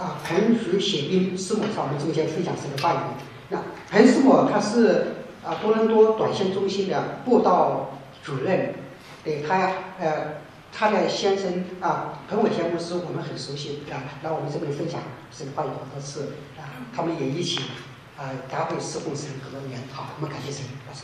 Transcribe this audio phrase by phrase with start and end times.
[0.00, 2.98] 啊，彭徐写兵师母在我们中间分享神的话语。
[3.50, 3.58] 那
[3.90, 7.90] 彭师母他是啊多伦多短线中心的布道
[8.22, 8.74] 主任，
[9.22, 10.40] 对他呃
[10.72, 17.60] 他的先生啊彭伟先生我们很熟悉啊，来我们这边分享神的话语好多次啊，他们也一起
[18.16, 19.82] 啊大会侍奉神很多年。
[19.92, 21.02] 好，我们感谢神，老师。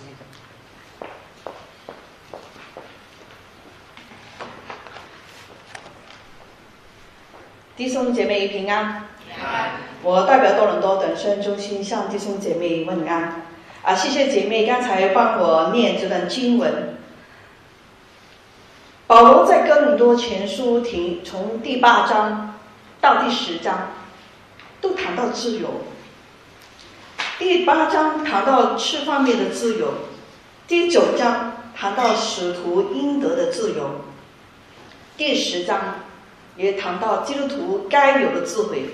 [7.77, 9.03] 弟兄姐妹平安，
[10.03, 13.43] 我代表多伦多短宣中心向弟兄姐妹问安。
[13.83, 16.97] 啊，谢谢姐妹刚才帮我念这段经文。
[19.07, 22.55] 保罗在哥林多前书停从第八章
[22.99, 23.91] 到第十章，
[24.81, 25.83] 都谈到自由。
[27.39, 29.93] 第八章谈到吃方面的自由，
[30.67, 34.01] 第九章谈到使徒应得的自由，
[35.19, 36.06] 第十章。
[36.57, 38.91] 也谈到基督徒该有的智慧。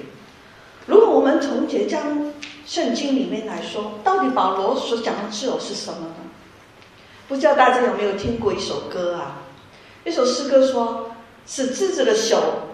[0.86, 2.32] 如果我们从这章
[2.66, 6.14] 圣经里面来说，到底保罗所讲的自由是什么呢？
[7.28, 9.38] 不知道大家有没有听过一首歌啊？
[10.04, 11.12] 一首诗歌说
[11.46, 12.68] ：“使自己的手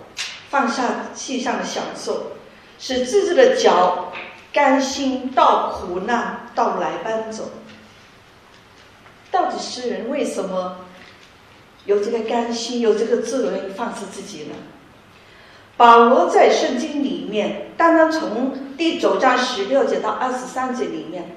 [0.49, 2.33] 放下世上的享受，
[2.79, 4.11] 使自己的脚
[4.53, 7.51] 甘心到苦难到来搬走。”
[9.31, 10.79] 到底诗人为什么
[11.85, 14.55] 有这个甘心，有这个自由，放弃自己呢？
[15.79, 21.37] 保罗在圣经里面，单单从第九章十六节到二十三节里面，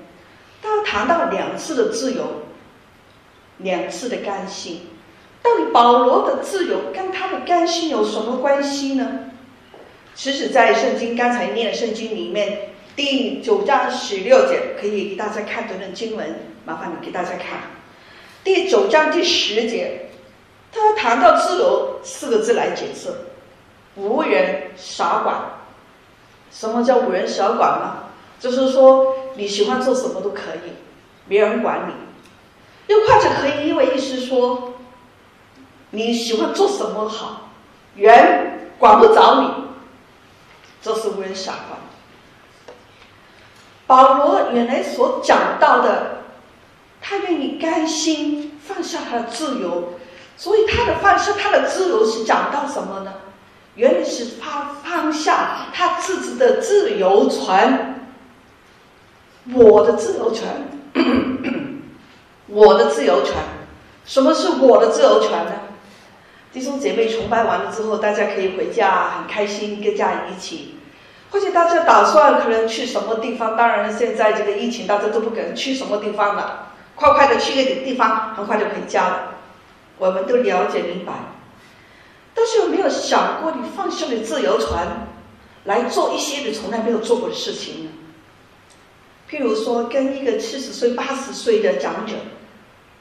[0.63, 2.25] 他谈到两次的自由，
[3.59, 4.87] 两次的甘心。
[5.43, 9.29] 到底保罗的自由跟他的甘心有什么关系呢？
[10.15, 17.59] 其实，在圣经刚才念的圣经里面，第九章十六节可以给大家看这段经文，麻烦你给大家看。
[18.43, 20.09] 第九章第十节，
[20.71, 23.09] 他谈到自由四个字来解释。
[23.95, 25.35] 无人少管，
[26.51, 28.03] 什么叫无人少管呢？
[28.39, 30.73] 就是说你喜欢做什么都可以，
[31.27, 31.93] 没人管你。
[32.87, 34.73] 又或者可以因为意思说，
[35.91, 37.49] 你喜欢做什么好，
[37.95, 39.49] 人管不着你，
[40.81, 41.79] 这是无人傻管。
[43.85, 46.23] 保罗原来所讲到的，
[47.01, 49.93] 他愿意甘心放下他的自由，
[50.35, 53.13] 所以他的放下他的自由是讲到什么呢？
[53.75, 58.01] 原来是他放下他自己的自由权，
[59.53, 60.47] 我的自由权，
[62.47, 63.35] 我的自由权，
[64.05, 65.51] 什么是我的自由权呢？
[66.51, 70.75] 弟兄姐妹崇拜完了之后，大家可以回家，很开心，跟家人一起。
[71.29, 73.55] 或者大家打算可能去什么地方？
[73.55, 79.35] 当然，现在这个疫情，大家都不可能去什么地方了，快快的去一个地方，很快就回家了。
[79.97, 81.13] 我们都了解明白。
[82.33, 84.77] 但是有没有想过，你放下了自由权，
[85.65, 87.91] 来做一些你从来没有做过的事情呢？
[89.29, 92.13] 譬如说，跟一个七十岁、八十岁的长者，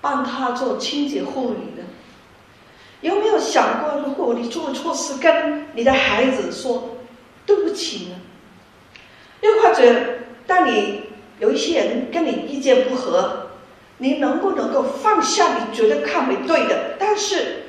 [0.00, 1.82] 帮他做清洁护理的，
[3.00, 6.97] 有没有想过，如果你做错事，跟你的孩子说
[7.44, 8.16] 对不起呢？
[9.41, 9.84] 又或者，
[10.47, 11.02] 当你
[11.38, 13.47] 有一些人跟你意见不合，
[13.98, 17.59] 你能不能够放下你觉得看为对的，但是，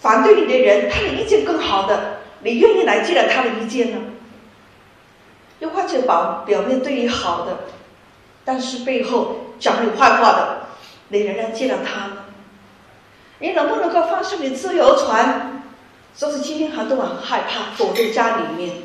[0.00, 3.98] 反对你的人，他的意见更好的，你愿意来接纳他的意见呢？
[5.58, 7.64] 又或者把表面对你好的，
[8.44, 10.68] 但是背后讲你坏话的，
[11.08, 12.10] 你仍然接纳他？
[13.40, 15.62] 你能不能够放下你自由权？
[16.16, 18.76] 就是今天很多人害怕躲在家里面，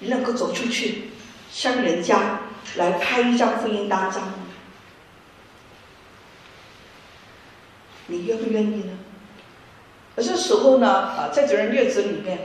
[0.00, 1.10] 你能够走出去，
[1.50, 2.40] 向人家
[2.76, 4.22] 来拍一张福音单张？
[8.06, 8.92] 你愿不愿意呢？
[10.18, 12.38] 有些时候呢，啊，在这段日子里面，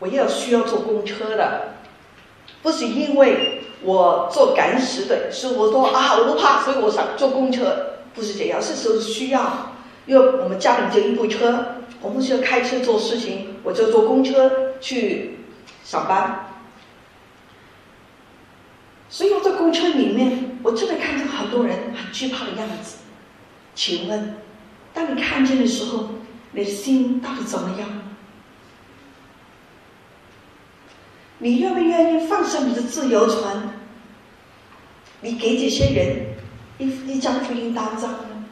[0.00, 1.74] 我也要需要坐公车的，
[2.62, 9.72] 不是因为我做赶时的，是我说啊，我不怕，所以我想坐公车，不是这样，是时候需要，
[10.06, 15.38] 因为我们家里就一部车，我不需要开车做事情，我就坐公车去
[15.84, 16.48] 上班。
[19.08, 22.96] 所以我在公车里面，我真的看见很多人很惧怕的样子。
[23.76, 24.34] 请问，
[24.92, 26.08] 当你看见的时候，
[26.52, 27.88] 你的心到底怎么样？
[31.38, 33.40] 你愿不愿意放下你的自由权？
[35.22, 36.26] 你给这些人
[36.78, 38.44] 一一张福音单张呢？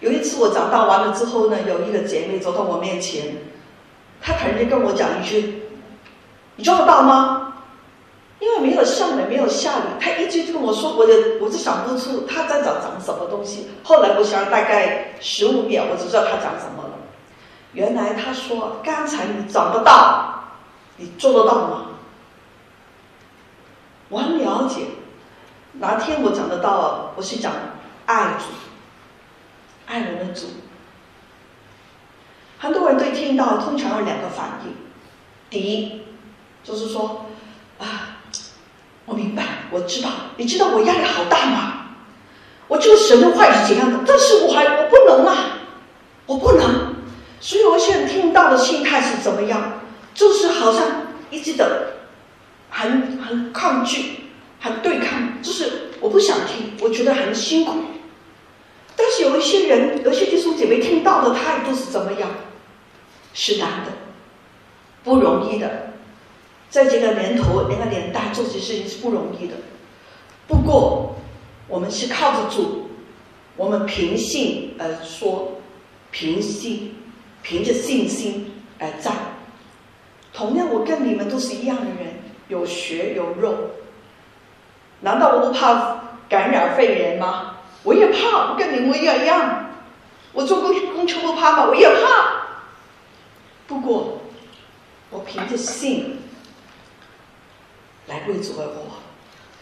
[0.00, 3.34] 有一次我讲道完了之后呢，有一个姐妹走到我面前，
[4.20, 5.62] 她突然间跟我讲一句
[6.56, 7.41] ：“你做得到吗？”
[8.42, 13.68] 因为没有上来，没有下雨，他一直跟我说，我就我就想不出他在讲讲什么东西。
[13.84, 16.98] 后来我想大概十五秒，我就知道他讲什么了。
[17.72, 20.42] 原来他说刚才你找得到，
[20.96, 21.86] 你做得到吗？
[24.08, 24.86] 我很了解，
[25.74, 27.52] 哪天我讲得到，我是讲
[28.06, 28.46] 爱主，
[29.86, 30.48] 爱人的主。
[32.58, 34.74] 很多人对听到通常有两个反应，
[35.48, 36.02] 第一
[36.64, 37.26] 就是说
[37.78, 38.11] 啊，
[39.04, 41.72] 我明白，我知道，你知道我压力好大吗？
[42.68, 44.00] 我这个神的话是怎样的？
[44.06, 45.58] 但是我还我不能啊，
[46.26, 46.94] 我不能。
[47.40, 49.80] 所以我现在听到的心态是怎么样？
[50.14, 51.88] 就是好像一直的。
[52.74, 57.74] 很很抗拒，很对抗，就是我不想听，我觉得很辛苦。
[58.96, 62.30] 但是有一些人，有些弟兄姐妹听到的态度是怎么样？
[63.34, 63.92] 是难的，
[65.04, 65.91] 不容易的，
[66.72, 69.56] 在这个年头、那个年代做这些事情是不容易的。
[70.48, 71.16] 不过，
[71.68, 72.88] 我们是靠着主，
[73.56, 75.60] 我们凭信而说，
[76.10, 76.94] 凭信，
[77.42, 79.14] 凭着信心而战。
[80.32, 82.14] 同样，我跟你们都是一样的人。
[82.48, 83.54] 有血有肉，
[85.00, 87.56] 难道我不怕感染肺炎吗？
[87.82, 89.66] 我也怕，我跟你们一样一样。
[90.32, 91.66] 我坐公公车不怕吗？
[91.66, 92.46] 我也怕。
[93.66, 94.22] 不过，
[95.10, 96.18] 我凭着信
[98.06, 99.00] 来为主而活，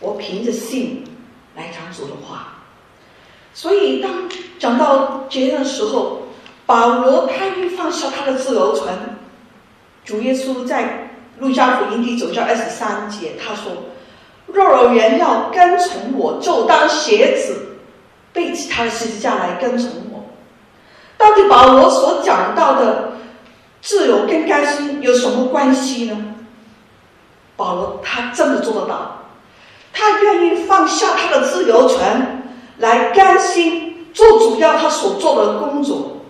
[0.01, 1.05] 我凭着信
[1.57, 2.65] 来讲主的话。
[3.53, 4.29] 所以，当
[4.59, 6.23] 讲到这样的时候，
[6.67, 9.17] 保罗他愿意放下他的自由权，
[10.05, 11.07] 主耶稣在。
[11.39, 13.73] 路加福音第九章二十三节，他说
[14.45, 17.79] ：“若有人要跟从我，就当鞋子，
[18.31, 20.27] 背起他的十字架来跟从我。”
[21.17, 23.13] 到底保罗所讲到的
[23.81, 26.30] 自由跟甘心有什么关系呢？
[27.61, 29.27] 保罗他真的做得到，
[29.93, 32.43] 他愿意放下他的自由权，
[32.79, 36.23] 来甘心做主要他所做的工作。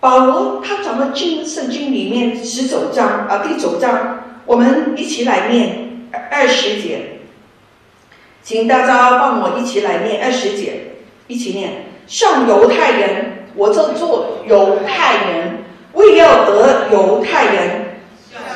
[0.00, 7.20] 保罗他讲的经圣经里面十九章啊，第九章，我们一起来念二十节，
[8.42, 10.94] 请大家帮我一起来念二十节，
[11.28, 11.86] 一起念。
[12.08, 15.58] 像犹太人，我就做犹太人，
[15.92, 17.81] 为要得犹太人；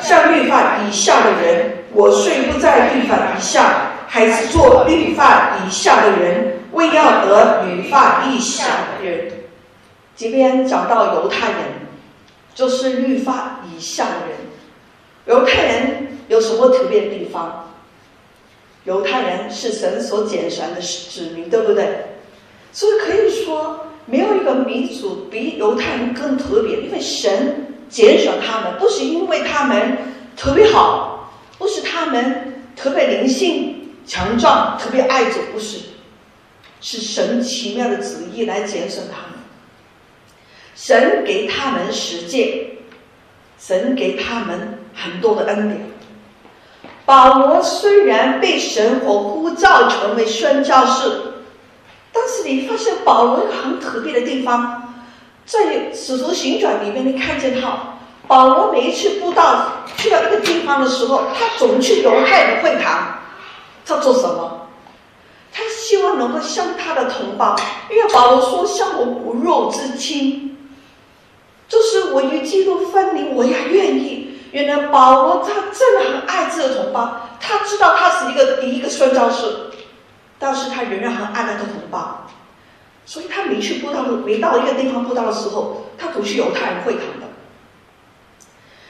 [0.06, 9.32] 像律法以下的人，我虽不在律法以下，还是做律法以下的人，为要得律法以下的人。
[10.14, 11.58] 即便讲到犹太人，
[12.54, 14.36] 就是律法以下的人。
[15.26, 17.72] 犹太人有什么特别的地方？
[18.84, 22.06] 犹太人是神所拣选的子民，对不对？
[22.70, 29.98] 所以可以说，没有一个民族比犹太人更特别，因为神拣选他们，不是因为他们
[30.36, 35.78] 特别好，不是他们特别灵性强壮、特别爱主，不是，
[36.80, 39.38] 是神奇妙的旨意来拣选他们。
[40.74, 42.78] 神给他们十诫，
[43.58, 45.86] 神给他们很多的恩典。
[47.06, 51.22] 保罗虽然被神所呼召成为宣教士，
[52.12, 54.95] 但是你发现保罗有很特别的地方，
[55.46, 57.96] 在使徒行传里面你看见他，
[58.26, 63.20] 保罗每一次布道去到一个地方的时候，他总去犹太人会堂，
[63.86, 64.68] 他做什么？
[65.52, 67.56] 他希望能够向他的同胞，
[67.90, 70.42] 因为保罗说：“像我骨肉之亲。”
[71.68, 74.38] 就是我与基督分离，我也愿意。
[74.52, 79.70] 原来保罗他真的很爱这个同胞，他知道他是一个第一个宣教士，
[80.38, 82.25] 但是他仍然很爱他的同胞，
[83.06, 87.28] 所以他每去布道，每到一个地方布道的时候，他都去犹太人会堂的。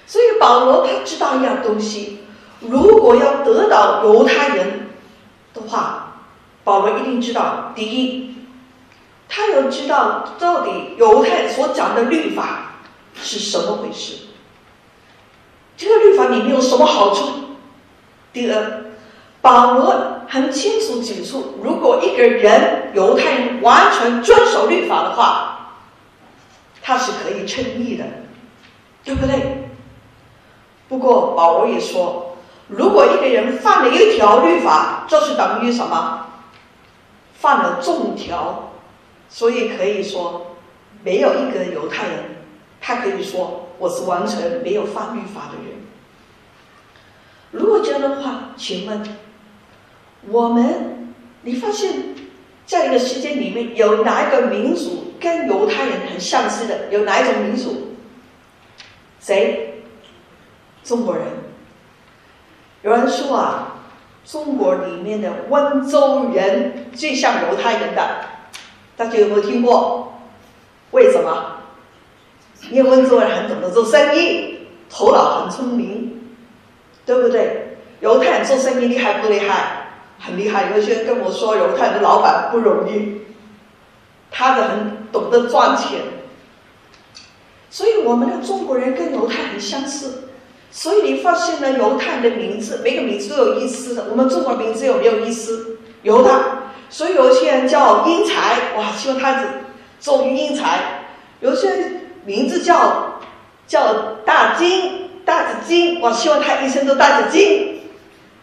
[0.07, 2.21] 所以保罗他知道一样东西，
[2.61, 4.89] 如果要得到犹太人
[5.55, 6.23] 的话，
[6.65, 8.35] 保罗一定知道，第一，
[9.29, 12.63] 他要知道到底犹太所讲的律法。
[13.19, 14.27] 是什么回事？
[15.75, 17.31] 这个律法里面有什么好处？
[18.31, 18.85] 第二，
[19.41, 25.77] 保罗很清楚指出，如果一个人犹太人完全遵守律法的话，
[26.83, 28.05] 他是可以称义的，
[29.05, 29.69] 对不对？
[30.89, 32.37] 不过保罗也说，
[32.69, 36.27] 如果一个人犯了一条律法，就是等于什么？
[37.35, 38.73] 犯了众条，
[39.29, 40.57] 所以可以说，
[41.05, 42.17] 没有一个犹太人。
[42.81, 45.77] 他可以说我是完全没有犯律法的人。
[47.51, 49.03] 如果这样的话，请问
[50.29, 51.93] 我们，你发现
[52.67, 56.89] 在一个时间里面有哪一个民族跟犹太人很相似的？
[56.91, 57.97] 有哪一种民族？
[59.21, 59.83] 谁？
[60.83, 61.25] 中国人。
[62.83, 63.79] 有人说啊，
[64.25, 68.21] 中国里面的温州人最像犹太人的，
[68.97, 70.21] 大家有没有听过？
[70.93, 71.57] 为什么？
[72.71, 76.21] 因为温州人很懂得做生意，头脑很聪明，
[77.05, 77.79] 对不对？
[78.01, 79.86] 犹太人做生意厉害不厉害？
[80.19, 80.73] 很厉害。
[80.75, 83.23] 有些人跟我说，犹太人的老板不容易，
[84.31, 86.01] 他的很懂得赚钱。
[87.71, 90.31] 所以我们的中国人跟犹太很相似。
[90.71, 94.07] 所以你发现呢，犹太人的名字每个名字都有意思的。
[94.11, 95.79] 我们中国名字有没有意思？
[96.03, 96.33] 犹太。
[96.89, 99.45] 所以有些人叫英才，哇，希望他
[99.99, 101.03] 做英才。
[101.41, 103.21] 有些人名字叫
[103.67, 107.76] 叫大金，大紫金，我希望他一生都大紫金。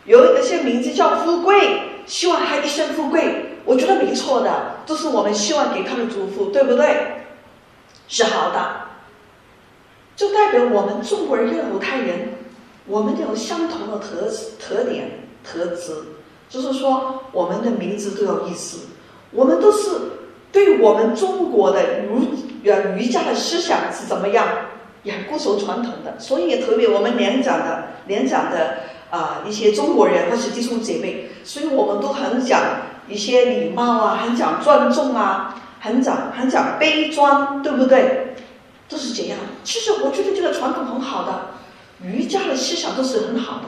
[0.06, 3.58] 有一些名字叫富贵，希望他一生富贵。
[3.66, 7.24] 我觉得没错的，都是我们希望给他的祝福，对不对？
[8.08, 8.82] 是好的，
[10.16, 12.34] 就代表我们中国人跟犹太人，
[12.86, 14.30] 我们有相同的特
[14.60, 15.94] 特点特质，
[16.50, 18.88] 就是说我们的名字都有意思，
[19.32, 19.90] 我们都是
[20.52, 22.20] 对我们中国的儒。
[22.64, 24.48] 儒儒家的思想是怎么样，
[25.04, 28.78] 也固守传统的，所以也特别我们年长的年长的
[29.14, 32.62] 啊、一些中国人或是弟兄姐妹，所以我们都很讲
[33.08, 38.34] 一些礼貌啊，很讲尊重啊，很讲很讲悲庄，对不对？
[38.90, 39.38] 都是这样。
[39.64, 41.50] 其实我觉得这个传统很好的，
[42.02, 43.66] 儒家的思想都是很好的。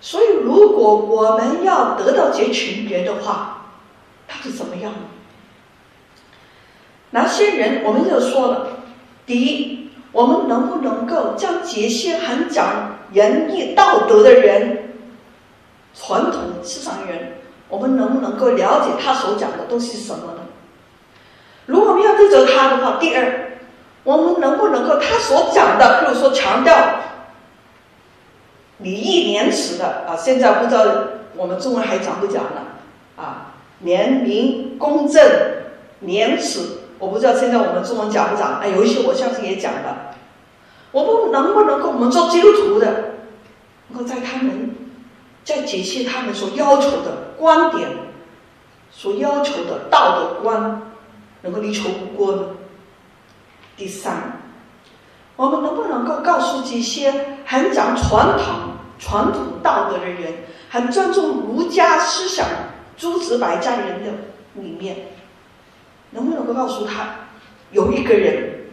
[0.00, 3.72] 所以如果我们要得到这群人的话，
[4.28, 4.92] 他是怎么样？
[7.10, 7.82] 哪些人？
[7.82, 8.78] 我们就说了，
[9.26, 14.94] 第一，我们能不能够将这些很讲仁义道德的人、
[15.94, 20.40] 传统思想人，我们能不能够了解他所讲的东西是什么呢？
[21.66, 23.58] 如果我们要对着他的话，第二，
[24.04, 26.74] 我们能不能够他所讲的，比如说强调
[28.78, 30.84] 礼义廉耻的啊，现在不知道
[31.34, 32.62] 我们中文还讲不讲了
[33.16, 33.54] 啊？
[33.80, 35.22] 廉明公正
[36.00, 36.60] 廉耻。
[36.98, 38.58] 我不知道现在我们中文讲不讲？
[38.60, 40.14] 哎，有一些我相信也讲了。
[40.92, 43.14] 我们能不能够我们做基督徒的，
[43.88, 44.74] 能够在他们
[45.44, 47.88] 在解析他们所要求的观点，
[48.90, 50.82] 所要求的道德观，
[51.42, 52.42] 能够力求不过呢？
[53.76, 54.40] 第三，
[55.36, 57.12] 我们能不能够告诉这些
[57.44, 58.54] 很讲传统、
[58.98, 60.32] 传统道德的人，
[60.70, 62.46] 很尊重儒家思想、
[62.96, 64.12] 诸子百家人的
[64.54, 65.08] 里面？
[66.10, 67.28] 能不能够告诉他，
[67.72, 68.66] 有一个人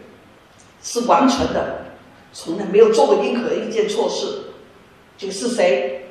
[0.82, 1.86] 是完全的，
[2.32, 4.52] 从来没有做过任何一件错事，
[5.16, 6.06] 就是谁？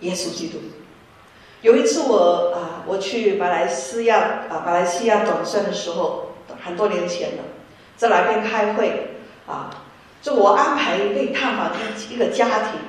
[0.00, 0.58] 耶稣基督。
[1.62, 7.42] 有一次我啊，我去马来西亚啊，马来西亚短宣的时候，很多年前了，
[7.96, 9.70] 在那边开会啊，
[10.20, 12.80] 就我安排可以探访一一个家庭，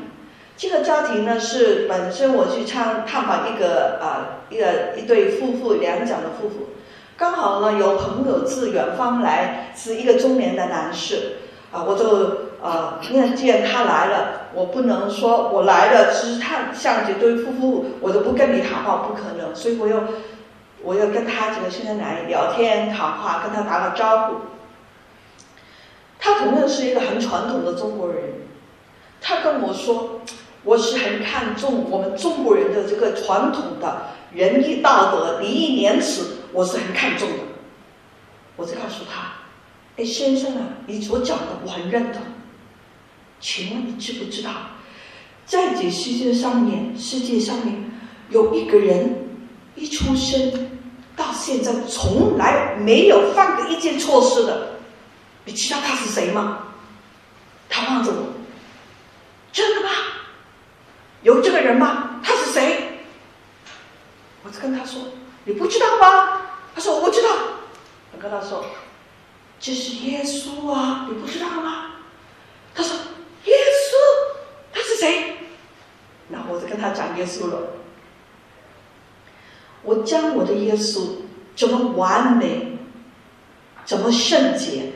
[0.58, 6.68] 这个家庭呢是本身我去参探访一个啊一个一对夫妇，两讲的夫妇。
[7.18, 11.38] 刚好呢，有朋友自远方来，是一个中年的男士，
[11.72, 20.04] 啊，我就啊，因为既然他来了，我不能说我来了，只是他像这对夫妇，我都不跟你谈话，不可能，所以我要
[20.84, 24.34] 我要跟他这个先生来聊天谈话，跟他打个招呼。
[26.20, 28.24] 他同样是一个很传统的中国人，
[29.22, 30.20] 他跟我说，
[30.66, 36.35] 我是很看重我们中国人的这个传统的仁义道德、礼义廉耻。
[36.56, 37.44] 我是很看重的，
[38.56, 39.34] 我就告诉他
[39.98, 42.22] ：“哎，先生啊，你所讲的我很认同。
[43.42, 44.52] 请问你知不知道，
[45.46, 47.92] 在这世界上面，世界上面
[48.30, 49.28] 有一个人
[49.76, 50.70] 一出生
[51.14, 54.78] 到现在从来没有犯过一件错事的，
[55.44, 56.60] 你知道他是谁吗？”
[57.68, 58.28] 他望着我
[59.52, 59.90] ：“真的吗？
[61.22, 62.22] 有这个人吗？
[62.24, 63.02] 他是谁？”
[64.44, 65.02] 我就跟他说
[65.46, 66.42] ：“你不知道吗？”
[66.76, 67.30] 他说：“我不知道。”
[68.12, 68.66] 我跟他说
[69.60, 71.92] ：“这是耶稣啊，你不知道吗？”
[72.76, 72.96] 他说
[73.46, 73.94] ：“耶稣，
[74.74, 75.38] 他是谁？”
[76.28, 77.62] 那我就跟他讲耶稣了。
[79.84, 81.18] 我将我的耶稣
[81.56, 82.78] 怎么完美，
[83.86, 84.92] 怎么圣洁，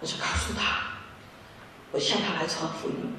[0.00, 0.80] 我就告诉他，
[1.92, 3.14] 我向他来传福音。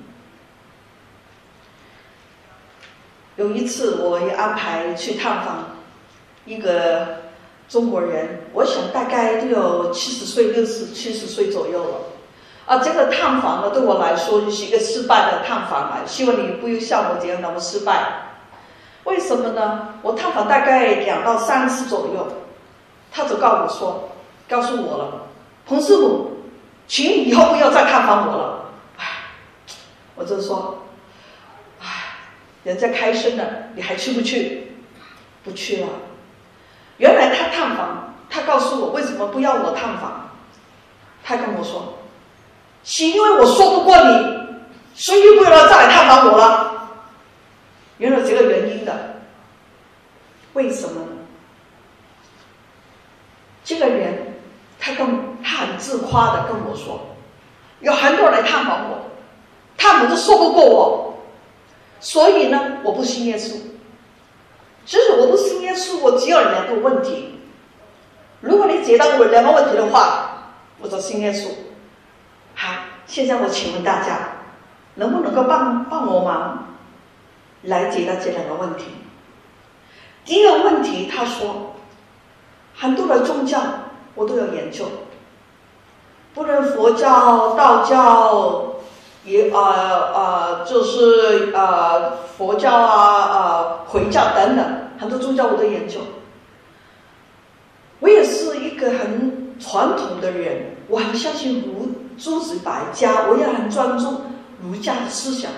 [3.38, 5.77] 有一次，我也安排去探访
[6.48, 7.28] 一个。
[7.70, 11.96] 中国人，我想大概都有七十岁、六十、七十岁左右了。
[12.66, 16.04] 啊，这个探访呢，对我来说就是一个失败的探访了。
[16.08, 18.30] 希望你不要像我这样那么失败。
[19.04, 19.96] 为什么呢？
[20.02, 22.26] 我探访大概两到三次左右，
[23.12, 24.10] 他就告诉我说，
[24.48, 25.28] 告诉我了，
[25.66, 26.38] 彭师傅，
[26.88, 28.66] 请以后不要再探访我了。
[28.96, 29.06] 唉，
[30.16, 30.86] 我就说，
[31.82, 31.86] 唉，
[32.64, 33.44] 人家开声了，
[33.76, 34.72] 你还去不去？
[35.44, 35.88] 不去了。
[36.98, 40.30] 原来他探访，他告诉我为什么不要我探访，
[41.24, 41.94] 他跟我说，
[42.84, 44.38] 是因为我说不过你，
[44.96, 46.90] 所以不要再来探访我了。
[47.98, 49.16] 原来这个原因的，
[50.54, 51.08] 为什么呢？
[53.64, 54.34] 这个人，
[54.80, 55.06] 他跟
[55.44, 57.16] 他很自夸的跟我说，
[57.82, 59.12] 有很多人来探访我，
[59.78, 61.20] 他们都说不过我，
[62.00, 63.56] 所以呢，我不信耶稣。
[64.88, 67.42] 其实我不信耶稣，我只有两个问题。
[68.40, 71.50] 如果你解答我两个问题的话，我就信耶稣。
[72.56, 72.74] 好，
[73.06, 74.18] 现在我请问大家，
[74.96, 76.70] 能不能够帮帮我忙
[77.64, 78.86] 来解答这两个问题？
[80.24, 81.76] 第一个问题，他说，
[82.74, 83.60] 很多的宗教
[84.16, 84.86] 我都有研究，
[86.34, 88.77] 不论佛教、道教。
[89.28, 94.66] 也呃呃，就是呃佛教啊、呃回教等等，
[94.98, 96.00] 很多宗教我都研究。
[98.00, 104.22] 我也是一个很传统的人，我很相信儒诸子百家，我也很尊重
[104.62, 105.52] 儒家的思想。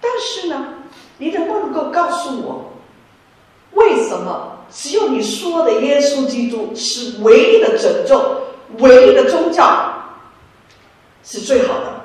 [0.00, 0.66] 但是呢，
[1.18, 2.72] 你能不能够告诉我，
[3.74, 8.42] 为什么只有你说的耶稣基督是唯一的拯救、
[8.78, 9.92] 唯一的宗教，
[11.22, 12.01] 是最好的？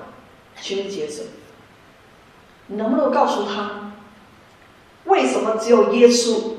[0.61, 1.23] 请你解释，
[2.67, 3.93] 你能不能告诉他，
[5.05, 6.55] 为什么只有耶稣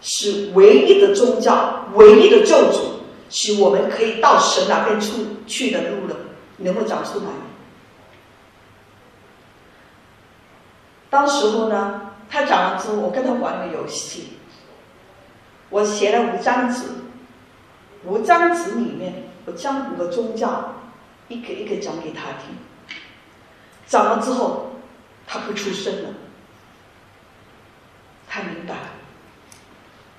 [0.00, 6.16] 是唯一的宗教、唯一的救主，是我们可以到神那边出去的路呢？
[6.56, 7.26] 你能不能讲出来？
[11.10, 14.28] 当时候呢，他讲了之后，我跟他玩个游戏，
[15.68, 16.84] 我写了五张纸，
[18.06, 20.76] 五张纸里面，我将五个宗教
[21.28, 22.56] 一个一个讲给他听。
[23.92, 24.70] 长了之后，
[25.26, 26.08] 他会出声了。
[28.26, 28.74] 他明白，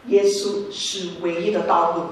[0.06, 2.04] 耶稣是唯一的道路，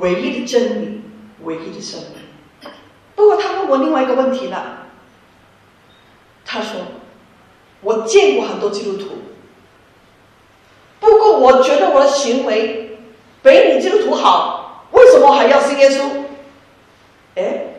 [0.00, 1.02] 唯一的真理，
[1.44, 2.72] 唯一的生命。
[3.14, 4.88] 不过他问我另外一个问题了。
[6.44, 6.80] 他说
[7.82, 9.10] ：“我见过很多基督徒，
[10.98, 12.98] 不过我觉得我的行为
[13.44, 16.24] 比你基督徒好，为什么还要信耶稣？”
[17.38, 17.74] 哎，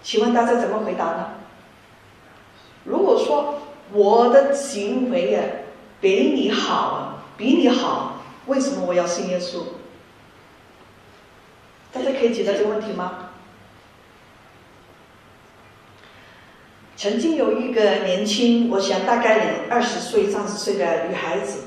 [0.00, 1.30] 请问大家怎么回答呢？
[2.88, 3.60] 如果说
[3.92, 5.44] 我的行为啊
[6.00, 9.62] 比你好，比你好，为什么我要信耶稣？
[11.92, 13.30] 大家可以解答这个问题吗？
[16.96, 21.60] 曾经有一个年轻，我想大概二十岁、三十岁的女孩子，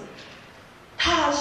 [0.98, 1.32] 她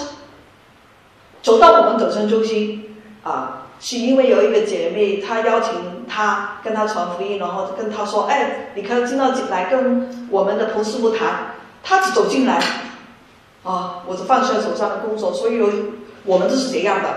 [1.41, 3.60] 走到我们抖森中心啊。
[3.83, 12.61] 是因为有一个姐妹，她邀请她跟她传福音，然后跟她说：“哎，你可以进到进来跟我们的彭师傅谈。”她只走进来，
[13.63, 15.67] 啊，我就放下手上的工作，所以有
[16.25, 17.09] 我们都是这样的。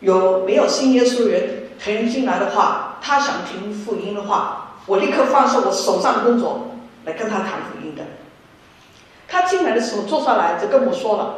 [0.00, 6.70] 有没有信耶稣人可以进来的话，他想听福音的话，我立刻放下我手上的工作
[7.04, 8.02] 来跟他谈福音的。
[9.28, 11.34] 他进来的时候坐下来就跟我说了，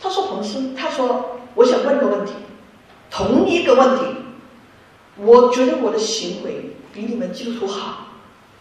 [0.00, 2.34] 他说：“彭师，他说我想问个问题。”
[3.10, 4.04] 同一个问题，
[5.16, 8.06] 我觉得我的行为比你们基督徒好，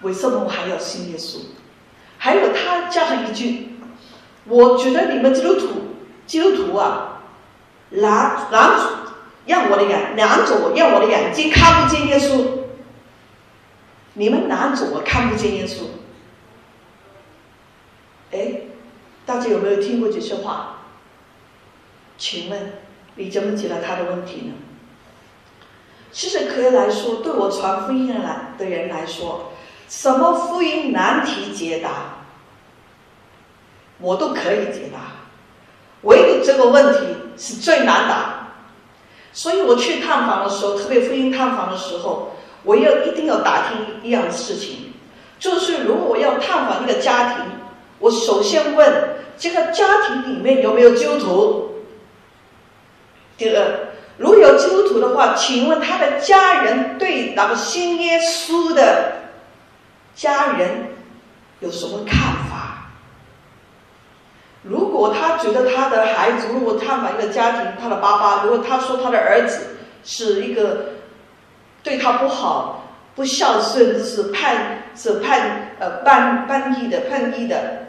[0.01, 1.37] 为什么我还要信耶稣？
[2.17, 3.75] 还有他加上一句，
[4.45, 5.67] 我觉得你们基督徒
[6.25, 7.21] 基督徒啊，
[7.91, 8.83] 拦拦住，
[9.45, 12.59] 让我的眼拦着我，让我的眼睛看不见耶稣。
[14.13, 15.83] 你们拦着我看不见耶稣。
[18.31, 18.61] 哎，
[19.25, 20.79] 大家有没有听过这些话？
[22.17, 22.73] 请问？
[23.19, 24.53] 你怎么解答他的问题呢？
[26.09, 29.51] 其实可以来说，对我传福音的来的人来说，
[29.89, 32.23] 什么福音难题解答，
[33.99, 35.27] 我都可以解答，
[36.03, 36.99] 唯独这个问题
[37.37, 38.53] 是最难答。
[39.33, 42.31] 所以我去探访的时候，特别福音探访的时候，
[42.63, 44.93] 我要一定要打听一样事情，
[45.37, 47.45] 就是如果我要探访一个家庭，
[47.99, 51.65] 我首先问这个家庭里面有没有基督徒。
[53.39, 59.13] 第二，如有基督徒的话，请问他的家人对那个信耶稣的
[60.13, 60.89] 家人
[61.61, 62.17] 有什么看
[62.49, 62.91] 法？
[64.61, 70.95] 如果他觉得他的孩子，如果探访一个家庭，他的爸爸，如果他说他的儿子是一个
[71.81, 77.85] 对他不好、不孝顺，是叛是叛呃叛叛逆的叛逆的，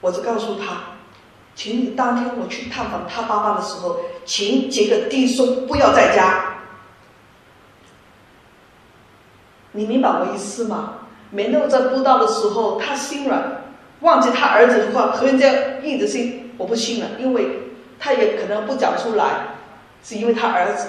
[0.00, 0.98] 我就告诉他。
[1.54, 6.56] 请你当天我去探访他爸爸的时候，请几个弟兄不要在家。
[9.72, 10.94] 你明白我意思吗？
[11.30, 13.62] 免得在布道的时候他心软，
[14.00, 19.54] 忘记他儿子的话，和人家硬着心，我不信了，因为他也可能不讲出来，
[20.02, 20.88] 是因为他儿子。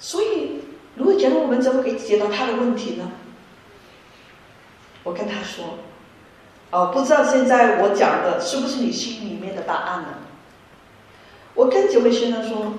[0.00, 0.62] 所以，
[0.96, 3.10] 如果讲我们怎么可以解答他的问题呢？
[5.04, 5.78] 我跟他说
[6.70, 10.08] ：“哦，不知道现在我讲的是不是你心里面的答案呢？”
[11.54, 12.74] 我跟几位先生说：“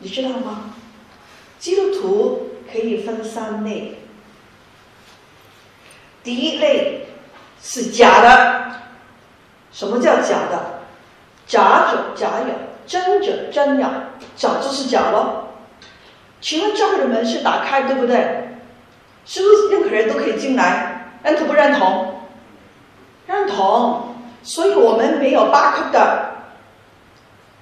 [0.00, 0.74] 你知道吗？
[1.58, 3.98] 基督徒可以分三类。
[6.24, 7.06] 第一类
[7.62, 8.68] 是假的。
[9.70, 10.80] 什么叫假的？
[11.46, 12.54] 假者假有，
[12.86, 13.86] 真者真有。
[14.34, 15.44] 假就是假喽。
[16.40, 18.58] 请问教会的门是打开，对不对？
[19.24, 22.07] 是不是任何人都可以进来？”认同不认同？
[23.28, 26.30] 认同，所以我们没有把控的，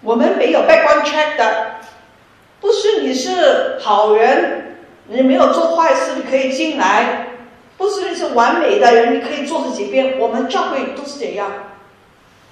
[0.01, 1.81] 我们没有 background check 的，
[2.61, 4.77] 不是你是好人，
[5.09, 7.27] 你没有做坏事，你可以进来；
[7.77, 10.21] 不是你是完美的人，你可以坐这几边。
[10.21, 11.51] 我们教会都是这样，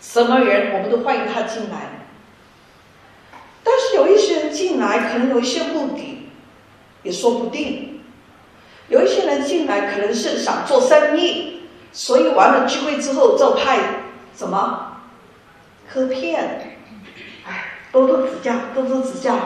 [0.00, 2.02] 什么人我们都欢迎他进来。
[3.62, 6.28] 但是有一些人进来，可能有一些目的，
[7.04, 8.00] 也说不定。
[8.88, 11.53] 有一些人进来可能是想做生意，
[11.94, 13.78] 所以完了聚会之后就派
[14.36, 14.98] 什么
[15.88, 16.76] 喝片，
[17.46, 19.36] 哎，多多指教，多多指教。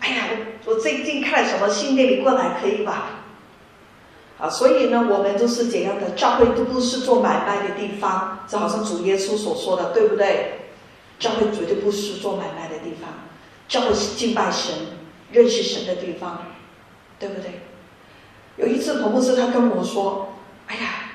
[0.00, 0.24] 哎呀，
[0.64, 3.20] 我我最近看了什么新电影过来可以吧？
[4.38, 10.54] 啊，所以呢，我们都是怎样的，教会都不是做买卖的地方，就好像主耶稣所说的，对不对？
[11.18, 13.10] 教会绝对不是做买卖的地方，
[13.68, 14.72] 教会是敬拜神、
[15.32, 16.46] 认识神的地方，
[17.18, 17.60] 对不对？
[18.56, 20.32] 有一次，彭牧师他跟我说
[20.66, 21.09] ：“哎呀，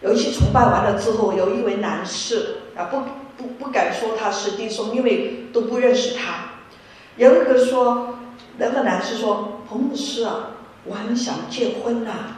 [0.00, 3.02] 有一次崇拜完了之后，有一位男士啊，不
[3.36, 6.52] 不不敢说他是弟兄，因为都不认识他。
[7.16, 8.18] 有一个说，
[8.58, 10.50] 那个男士说，彭牧师啊，
[10.84, 12.36] 我很想结婚呐，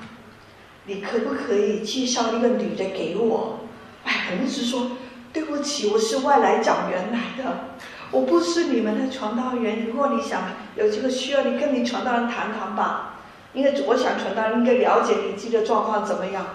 [0.86, 3.60] 你可不可以介绍一个女的给我？”
[4.04, 4.92] 哎，彭牧师说
[5.30, 7.68] ：“对不起，我是外来讲员来的，
[8.10, 9.84] 我不是你们的传道员。
[9.86, 10.44] 如果你想
[10.76, 13.18] 有这个需要，你跟你传道人谈谈吧。”
[13.52, 16.46] 因为我想传道人应该了解你自己的状况怎么样，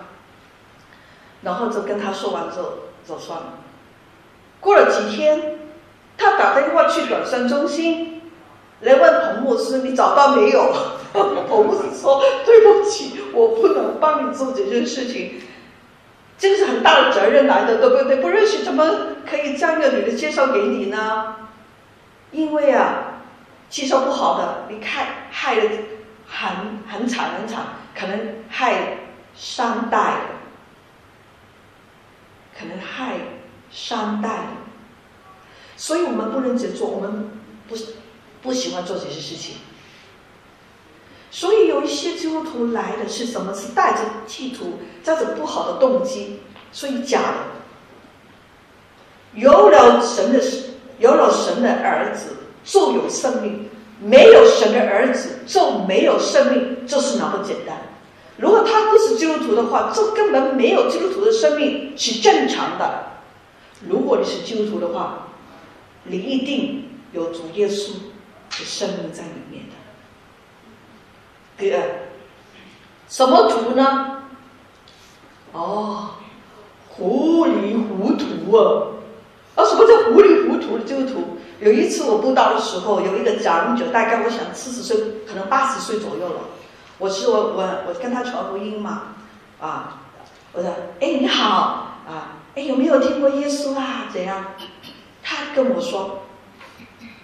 [1.46, 2.74] 然后就跟他说完之后
[3.08, 3.46] 就算了。
[4.60, 5.60] 过了几天，
[6.18, 8.24] 他打电话去短信中心
[8.82, 10.74] 来问彭牧师：“你找到没有？”
[11.14, 15.40] 彭牧师说：“对不起，我不能帮你做这件事情，
[16.38, 18.18] 这个是很大的责任来的，对不对？
[18.18, 18.84] 不认识怎么
[19.26, 21.36] 可以将一个女的介绍给你呢？
[22.32, 23.22] 因为啊，
[23.70, 25.70] 介绍不好的，你看害了。”
[26.28, 26.50] 很
[26.92, 27.64] 很惨很惨，
[27.98, 28.98] 可能害
[29.36, 30.16] 三代，
[32.58, 33.18] 可能害
[33.72, 34.48] 三代，
[35.76, 37.30] 所以我们不能只做，我们
[37.68, 37.76] 不
[38.42, 39.56] 不喜欢做这些事情。
[41.32, 43.54] 所以有一些基督徒来的是什么？
[43.54, 46.40] 是带着企图，带着不好的动机，
[46.72, 47.38] 所以假的。
[49.34, 50.42] 有了神的，
[50.98, 53.70] 有了神的儿子，就有生命。
[53.98, 57.78] 没有神的儿子就没有生命，就是那么简单。
[58.38, 63.06] 如果他不是基督徒的话，这根本没有基督徒的生命是正常的。
[63.88, 65.28] 如果你是基督徒的话，
[66.04, 69.76] 你一定有主耶稣的生命在里面的。
[71.58, 71.82] 第二，
[73.08, 74.24] 什么图呢？
[75.54, 76.10] 哦，
[76.90, 78.88] 糊里糊涂啊！
[79.56, 81.38] 啊，什么叫糊里糊涂的基督徒？
[81.62, 86.42] 有一次我布道的时候，有一个长者，大概我想四十岁，可能八十岁左右了。
[86.98, 89.16] 我是我我我跟他传福音嘛，
[89.60, 90.02] 啊，
[90.54, 94.08] 我说，哎你好，啊，哎有没有听过耶稣啊？
[94.12, 94.46] 怎样？
[95.22, 96.24] 他跟我说，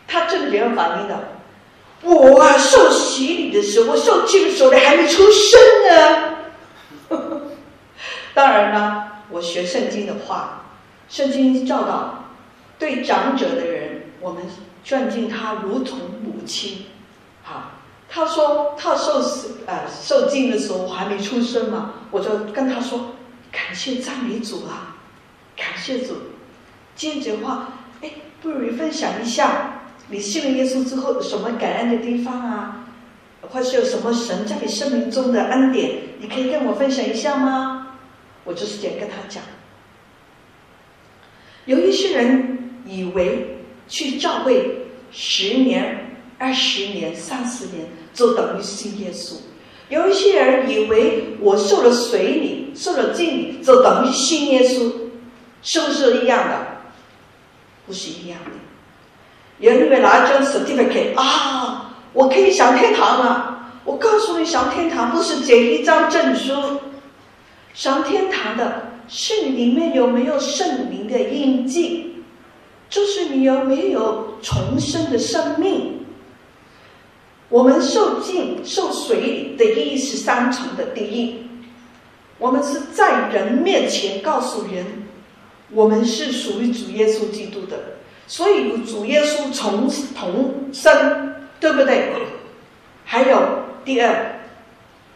[0.08, 1.36] 他正这样反应的，
[2.04, 6.38] 我啊受洗礼的时候，我受浸的时候，你还没出生呢。
[8.34, 10.64] 当然呢，我学圣经的话，
[11.08, 12.26] 圣经教导
[12.78, 13.92] 对长者的人。
[14.24, 14.44] 我们
[14.84, 16.86] 尊敬他如同母亲，
[17.42, 17.71] 好，
[18.14, 23.16] 他说他受死呃受浸的时候我还没出生嘛，我就跟他说
[23.50, 24.98] 感谢赞美主啊，
[25.56, 26.16] 感谢主。
[26.94, 27.70] 接着话，
[28.02, 32.84] 哎，不如分享一下你信了耶稣之后有什么感恩的地方啊，
[33.50, 37.96] 或是有什么神在你生命中的恩典，你可以跟我分享一下吗？
[38.44, 39.42] 我就是这样跟他讲。
[41.66, 43.58] 有一些人以为。
[43.88, 46.11] 去教会十年、
[46.42, 49.36] 二十年、三十年，就等于信耶稣。
[49.90, 54.92] 有一些人以为我受了水礼、受了浸礼，就等于信耶稣，
[55.62, 56.68] 是不是一样的？
[57.86, 58.52] 不是一样的。
[59.60, 63.68] 有人以为拿张 certificate 啊，我可以上天堂了。
[63.86, 66.54] 我告诉你，上天堂不是这一张证书，
[67.76, 72.24] 上天堂的是你里面有没有圣灵的印记。
[72.90, 76.01] 就是你有没有重生的生命？
[77.52, 80.86] 我们受浸受水礼的意义是三重的。
[80.96, 81.48] 第一，
[82.38, 84.86] 我们是在人面前告诉人，
[85.72, 87.78] 我们是属于主耶稣基督的，
[88.26, 92.14] 所以与主耶稣从同生，对不对？
[93.04, 93.38] 还有
[93.84, 94.40] 第二，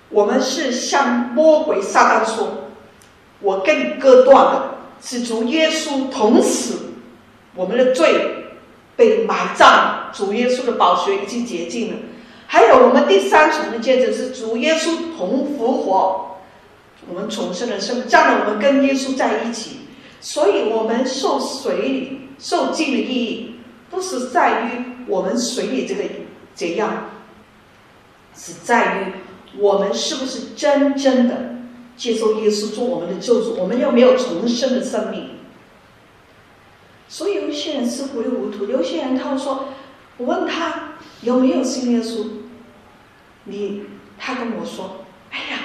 [0.09, 2.65] 我们是向魔鬼撒旦说，
[3.39, 6.79] 我跟你割断了，是主耶稣同死，
[7.55, 8.49] 我们的罪
[8.97, 11.97] 被埋葬，主耶稣的宝血已经洁净了。
[12.55, 16.37] 还有我们第三重的见证是主耶稣同复活，
[17.05, 19.79] 我们重生的生命，这样呢，我们跟耶稣在一起。
[20.21, 23.55] 所以，我们受水礼、受浸的意义，
[23.89, 26.03] 不是在于我们水里这个
[26.53, 27.09] 怎样，
[28.33, 31.57] 是在于我们是不是真正的
[31.97, 35.31] 接受耶稣做我们的救主，我们有没有重生的生命。
[37.09, 39.65] 所以，有些人是糊里糊涂，有些人他会说，
[40.15, 42.25] 我问他有没有信耶稣，
[43.45, 43.83] 你
[44.19, 45.59] 他跟我说，哎呀。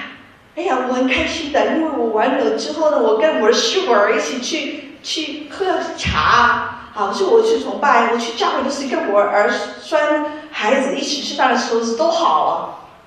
[0.53, 5.65] 哎呀，我很开心的，因为我完了之后呢，我跟我的媳妇儿一起去去喝
[5.97, 12.53] 茶，好，是我去崇拜，我去教会就是跟我儿孙孩子一起吃饭的时候是都好啊，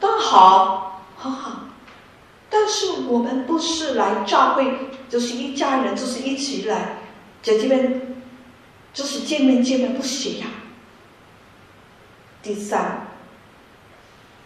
[0.01, 1.65] 都好，很好。
[2.49, 4.65] 但是我们不是来教会，
[5.11, 6.97] 就是一家人，就是一起来
[7.43, 8.17] 姐姐们，
[8.95, 10.47] 就是见面见面不行呀。
[12.43, 13.14] 第三，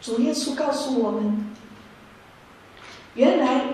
[0.00, 1.54] 主耶稣告诉我们。
[3.14, 3.64] 原来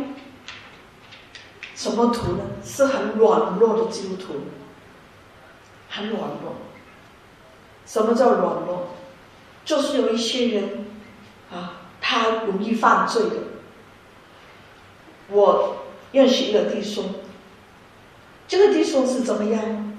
[1.75, 2.45] 什么徒呢？
[2.65, 4.35] 是很软弱的基督徒，
[5.91, 6.55] 很软弱。
[7.85, 8.95] 什么叫软弱？
[9.67, 10.87] 就是有一些人
[11.53, 13.37] 啊，他容易犯罪的。
[15.29, 15.77] 我
[16.13, 17.05] 认识一个弟兄，
[18.49, 19.95] 这个弟兄是怎么样？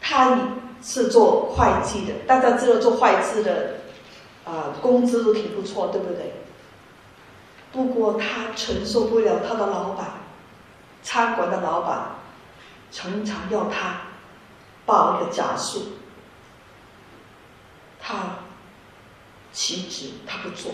[0.00, 0.38] 他
[0.82, 3.80] 是做会计的，大家知道做会计的
[4.46, 6.32] 啊，工资都挺不错，对不对？
[7.72, 10.12] 不过他承受不了他的老板，
[11.02, 12.12] 餐馆的老板，
[12.92, 14.02] 常常要他
[14.86, 15.88] 报一个假数，
[18.00, 18.14] 他
[19.52, 20.72] 辞职，他不做，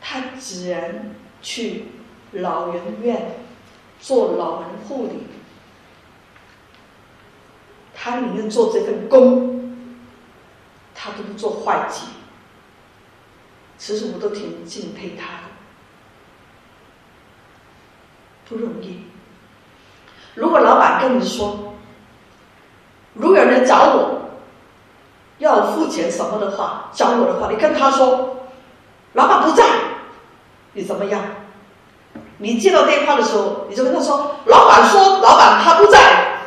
[0.00, 1.86] 他只能去
[2.32, 3.38] 老人院
[4.00, 5.20] 做老人护理，
[7.94, 9.78] 他宁愿做这份工，
[10.96, 12.06] 他都不做会计。
[13.78, 15.42] 其实我都挺敬佩他的。
[18.48, 19.04] 不容易。
[20.34, 21.74] 如果老板跟你说，
[23.14, 24.30] 如果有人找我，
[25.38, 28.46] 要付钱什么的话，找我的话，你跟他说，
[29.14, 29.64] 老板不在，
[30.74, 31.22] 你怎么样？
[32.38, 36.38] 你接到电话的时候，你就跟他说，老板说，老板他不在，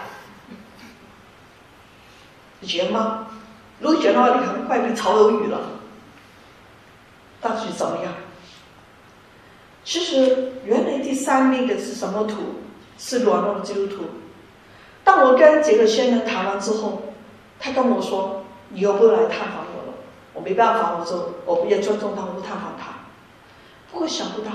[2.59, 3.27] 你觉得吗？
[3.79, 5.59] 如果觉得的话，你很快被炒鱿鱼了。
[7.41, 8.13] 到底怎么样？
[9.85, 12.35] 其实，原来第三那个是什么土？
[12.97, 14.03] 是软弱的基督徒。
[15.05, 17.01] 当我跟这个先生谈完之后，
[17.59, 19.93] 他跟我说：“你又不来探访我了。”
[20.35, 22.93] 我没办法，我说我不也尊重他，我不探访他。
[23.91, 24.51] 不过想不到，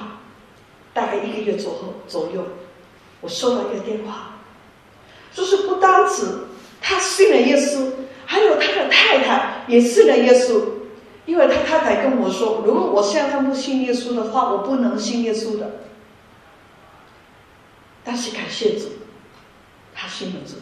[0.93, 2.43] 大概一个月左后左右，
[3.23, 4.37] 我收到一个电话，
[5.33, 6.27] 就是不单止
[6.81, 7.91] 他信了耶稣，
[8.27, 10.61] 还有他的太太也信了耶稣。
[11.27, 15.81] 因为他太太跟我说，如果我现在不信耶稣的话，我不能信耶稣的。
[18.05, 18.87] 但是感谢主，
[19.95, 20.57] 他信了主。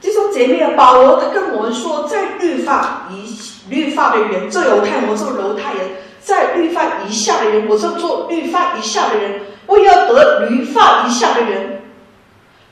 [0.00, 3.28] 弟兄姐妹啊，保罗他跟我们说，在律法以
[3.68, 5.88] 律法的人，这犹太人，我做犹太人；
[6.20, 9.40] 在律法以下的人，我做做律法以下的人。
[9.66, 11.75] 我要得律法以下的人。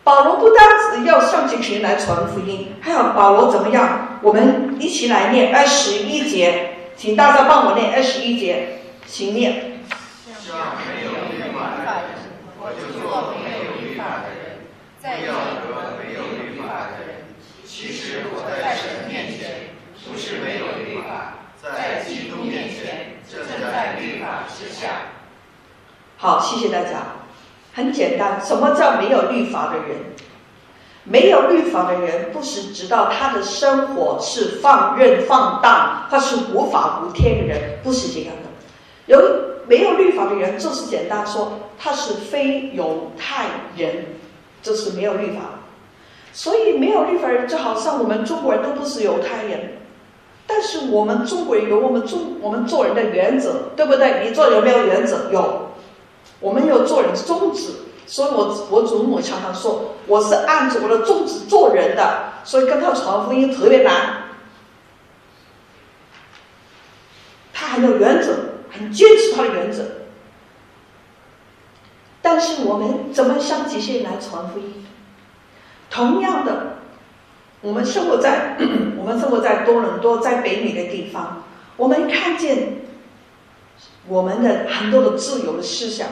[0.04, 4.20] 保罗不单只要向这群人来传福音，还有保罗怎么样？
[4.20, 9.80] 我们一起来念二十一节，请大家帮我念二十一节，请念。
[10.46, 12.20] 像没有律法的人，
[12.60, 14.60] 我就做没有律法的人；
[15.00, 17.24] 再要得没有律法的人。
[17.64, 19.72] 其实我在神面前
[20.04, 23.40] 不是没有律法，在基督面前正
[23.72, 25.08] 在律法之下。
[26.18, 27.23] 好，谢谢大家。
[27.74, 29.98] 很简单，什么叫没有律法的人？
[31.06, 38.48] 没有律法的人，不是知道他的生活是放任放荡，他是无法无天的人，不是这样的。
[39.06, 39.20] 有
[39.66, 44.06] 没有律法的人，就是简单说，他是非犹太人，
[44.62, 45.40] 就是没有律法。
[46.32, 49.74] 所以没有律法人，就好像我们中国人都不是犹太人，
[50.46, 54.26] 但是我们中国人有我们中我们做人的原则，对不对？
[54.26, 55.30] 你做有没有原则？
[55.30, 55.63] 有，
[56.44, 57.70] 我们有做人的宗旨。
[58.06, 64.24] 所以我我祖母常常说，我是按着我的宗旨做人的，所以跟他传福音特别难。
[67.54, 68.36] 他很有原则，
[68.70, 69.82] 很坚持他的原则。
[72.20, 74.84] 但是我们怎么向这些人来传福音？
[75.88, 76.76] 同样的，
[77.62, 78.58] 我们生活在
[79.00, 81.44] 我们生活在多伦多，在北美的地方，
[81.78, 82.82] 我们看见
[84.06, 86.08] 我们的很多的自由的思想，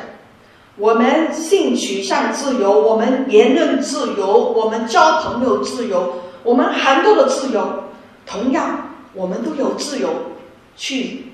[0.77, 7.85] 我们性取向自由，我们言论自由，我们交朋友自由，我们很多的自由。
[8.25, 10.09] 同样，我们都有自由
[10.77, 11.27] 去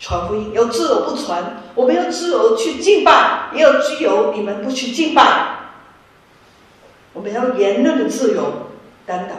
[0.00, 1.62] 传福音，有自由不传。
[1.74, 5.58] 我们有自由去敬拜，也有自由你们不去敬拜。
[7.12, 8.70] 我们要言论的自由
[9.06, 9.36] 等等。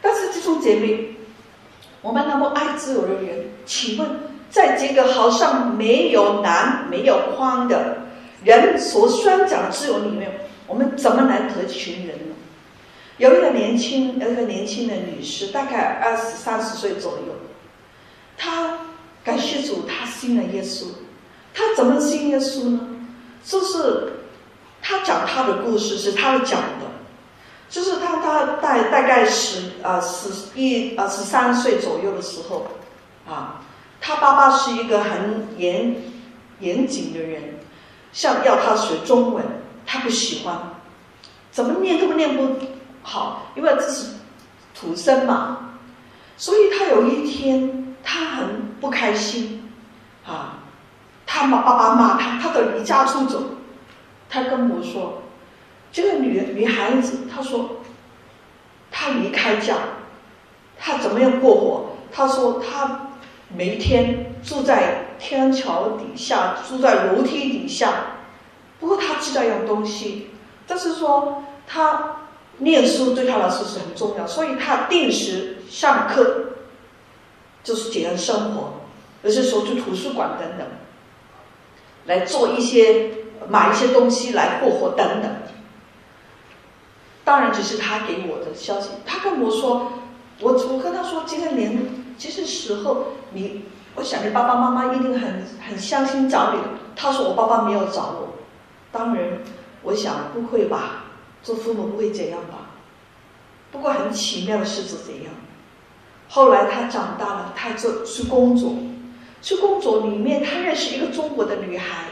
[0.00, 1.16] 但是弟兄姐妹，
[2.00, 4.08] 我们那么爱自由的人，请问，
[4.52, 7.96] 在这个好像没有难、没有宽的
[8.44, 10.30] 人所宣讲自由里面，
[10.66, 12.34] 我们怎么来得群人呢？
[13.16, 17.34] 有一个年轻，有一个年轻的女士，大概二十三十岁左右，
[18.36, 18.78] 她
[19.24, 20.84] 感谢主，她信了耶稣。
[21.54, 22.80] 她怎么信耶稣呢？
[23.42, 24.12] 就是
[24.82, 26.86] 她讲她的故事，是她讲的，
[27.70, 32.66] 就是她她大大概十啊十一啊十三岁左右的时候，
[33.26, 33.62] 啊，
[34.02, 35.94] 他爸爸是一个很严
[36.58, 37.60] 严谨的人，
[38.12, 39.44] 像要他学中文，
[39.86, 40.74] 他不喜欢，
[41.52, 42.56] 怎么念都念不。
[43.04, 44.14] 好，因为这是
[44.74, 45.76] 土生嘛，
[46.36, 49.68] 所以他有一天他很不开心，
[50.26, 50.58] 啊，
[51.26, 53.42] 他妈爸爸骂他，他都离家出走。
[54.28, 55.22] 他跟我说，
[55.92, 57.82] 这个女女孩子，他说，
[58.90, 59.76] 他离开家，
[60.78, 61.86] 他怎么样过活？
[62.12, 63.08] 他说他
[63.56, 68.18] 每一天住在天桥底下，住在楼梯底下。
[68.80, 70.30] 不过他知道一样东西，
[70.66, 72.16] 但是说他。
[72.58, 76.52] 念书对他来说是很重要，所以他定时上课，
[77.64, 78.74] 就是这样生活，
[79.24, 80.66] 而是说去图书馆等等，
[82.04, 83.10] 来做一些
[83.48, 85.30] 买一些东西来过活等等。
[87.24, 88.90] 当然，这是他给我的消息。
[89.06, 89.90] 他跟我说，
[90.40, 96.58] 我我跟他说，这个年其实时候，你我想你爸爸妈妈一定很很相信找你。
[96.94, 98.34] 他说我爸爸没有找我。
[98.90, 99.40] 当然，
[99.82, 101.04] 我想不会吧。
[101.42, 102.70] 做父母不会这样吧？
[103.72, 105.32] 不过很奇妙的事是怎样。
[106.28, 108.74] 后来他长大了，他就去工作，
[109.40, 112.04] 去工作里面，他认识一个中国的女孩。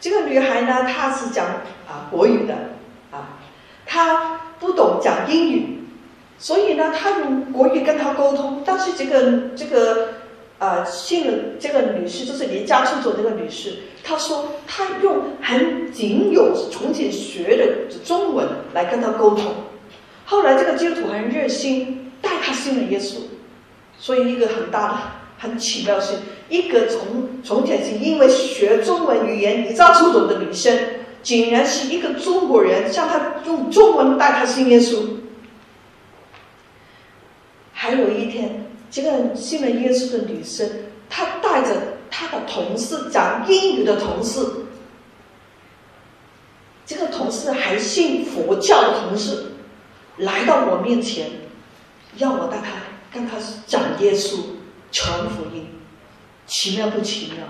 [0.00, 1.46] 这个女孩呢，她是讲
[1.88, 2.54] 啊国语的
[3.12, 3.38] 啊，
[3.86, 5.81] 她不懂讲英语，
[6.42, 8.62] 所以呢，他用国语跟她沟通。
[8.66, 10.08] 但是这个这个。
[10.62, 19.46] 呃，信了这个女士，就是离家出走这个女士，她说她用很仅有从前学的中文来跟她沟通。
[20.24, 23.14] 后来这个基督徒很热心，带她信了耶稣。
[23.98, 24.98] 所以一个很大的、
[25.36, 26.14] 很奇妙是，
[26.48, 27.00] 一个从
[27.42, 30.78] 从前是因为学中文语言离家出走的女生，
[31.24, 34.98] 竟然是一个中国人，向她用中文带她信耶稣。
[37.82, 38.64] 还有一天。
[38.92, 40.70] 这个信了耶稣的女生，
[41.10, 44.46] 她带着她的同事讲英语的同事，
[46.86, 49.46] 这个同事还信佛教的同事，
[50.18, 51.28] 来到我面前，
[52.18, 52.68] 要我带他
[53.12, 54.42] 跟他讲耶稣，
[54.92, 55.66] 传福音，
[56.46, 57.46] 奇妙不奇妙？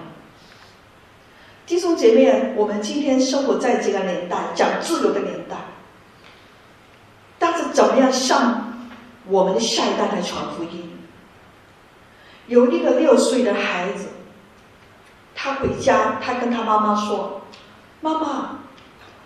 [1.66, 5.56] 弟兄姐妹，我们今天生活在这个年代，讲自由的年代，
[7.38, 8.71] 但是怎么样向
[9.28, 10.90] 我们的下一代来传福音？
[12.48, 14.08] 有一个六岁的孩子，
[15.34, 17.42] 他回家，他跟他妈妈说
[18.02, 18.58] ：“妈妈，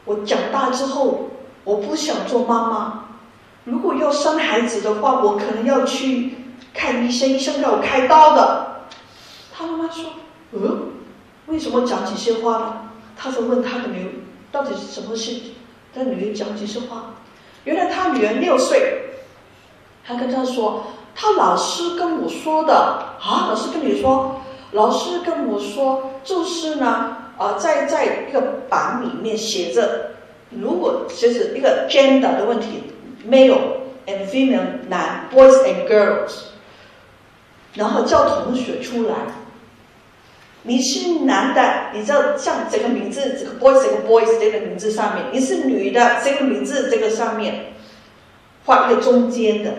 [0.05, 1.31] 我长大之后，
[1.65, 3.05] 我不想做妈妈。
[3.65, 6.35] 如果要生孩子的话，我可能要去
[6.75, 8.87] 看医生，医生给我开刀的。”
[9.53, 10.05] 他妈妈说
[10.53, 10.93] ：“嗯，
[11.47, 12.81] 为什么讲这些话呢？”
[13.17, 14.11] 他就问他的女儿
[14.53, 15.41] ：“到底是什么事？”
[15.95, 17.15] 他女儿讲这些话，
[17.65, 19.06] 原来他女儿六岁，
[20.07, 20.87] 他跟他说。
[21.19, 22.75] 他老师跟我说的
[23.23, 24.39] 啊，老师跟你说，
[24.73, 28.39] 老师跟我说，就是呢，呃，在在一个
[28.69, 30.11] 板里面写着，
[30.51, 32.83] 如果就是一个 gender 的问题
[33.27, 33.57] ，male
[34.07, 36.33] and female，男 boys and girls，
[37.73, 39.15] 然后叫同学出来，
[40.65, 47.73] 你是男的，你就像这个名字，这个 boys 这个 boys 这个名字上面，你是女的，这个名字这个上面
[48.67, 49.73] 画一个中间的。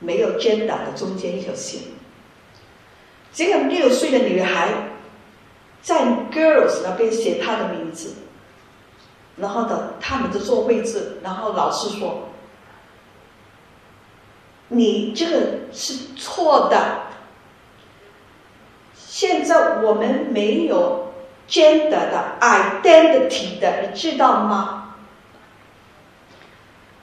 [0.00, 1.80] 没有 gender 的中间一条线。
[3.32, 4.90] 这个六岁的女孩
[5.82, 8.14] 在 girls 那边写她的名字，
[9.36, 12.28] 然后的他们就坐位置，然后老师说
[14.68, 15.40] ：“你这个
[15.72, 17.02] 是错的，
[18.94, 21.12] 现在我们没有
[21.48, 24.87] gender 的 identity 的，你知道吗？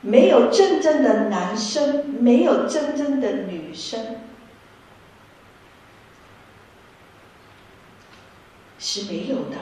[0.05, 4.17] 没有真正的男生，没有真正的女生，
[8.77, 9.57] 是没有的。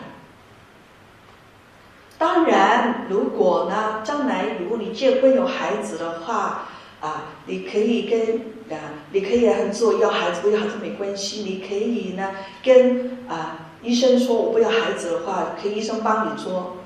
[2.17, 6.67] 当然，如果呢，将来如果你结婚有孩子的话，
[6.99, 11.43] 啊，你可以跟啊，你可以很自由要孩子，不要孩子没关系。
[11.43, 12.31] 你可以呢，
[12.61, 16.82] 跟啊医生说，我不要孩子的话，可以医生帮你做。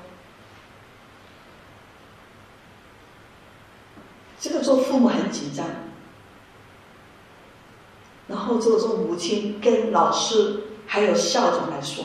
[4.40, 5.66] 这个做父母很紧张，
[8.28, 12.04] 然后这个做母亲跟老师还有校长来说。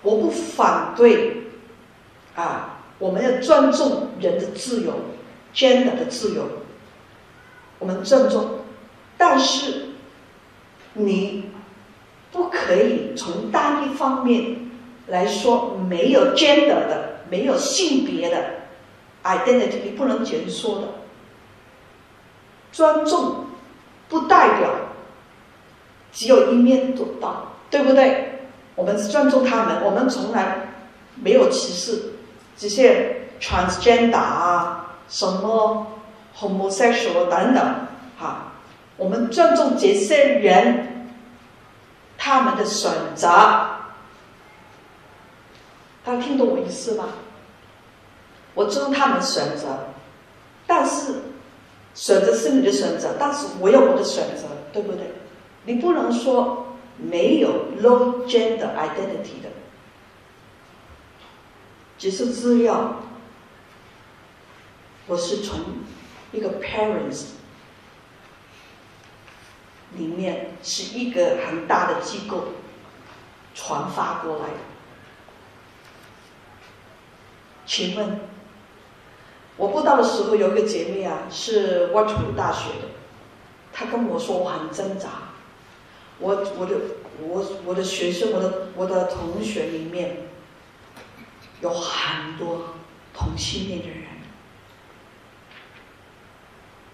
[0.00, 1.42] 我不反对，
[2.34, 4.94] 啊，我们要尊重人的自由
[5.52, 6.44] ，gender 的自由，
[7.80, 8.60] 我们尊重，
[9.18, 9.88] 但是
[10.94, 11.50] 你
[12.30, 14.70] 不可以从单一方面
[15.08, 18.50] 来说没有 gender 的，没有性别的
[19.24, 20.88] identity，不能这样说的。
[22.70, 23.46] 尊重
[24.08, 24.70] 不代表
[26.12, 28.48] 只有一面倒，对不对？
[28.74, 30.68] 我们是尊重他们，我们从来
[31.16, 32.12] 没有歧视
[32.56, 35.86] 这些 transgender 啊，什么
[36.38, 37.86] homosexual 等等，
[38.18, 38.52] 哈，
[38.96, 41.08] 我们尊重这些人
[42.16, 43.28] 他们的选择。
[46.04, 47.06] 大家听懂我意思吗？
[48.58, 49.94] 我尊重他们的选择，
[50.66, 51.22] 但是
[51.94, 55.12] 选择是你的选择，但是我有我的选择，对不对？
[55.64, 56.64] 你不能说。
[57.00, 59.48] 没有 low gender identity 的，
[61.96, 62.96] 只是资料。
[65.06, 65.60] 我是从
[66.32, 67.26] 一个 parents
[69.92, 72.48] 里面是一个很大的机构
[73.54, 74.58] 传发过来的。
[77.64, 78.18] 请问，
[79.58, 82.88] 我布道的时候有一个姐妹啊，是 Waterloo 大学的，
[83.72, 85.08] 她跟我说我很挣扎。
[86.20, 86.76] 我我的
[87.20, 90.28] 我我的学生，我的我的同学里面
[91.60, 92.74] 有很多
[93.12, 94.04] 同性恋的人，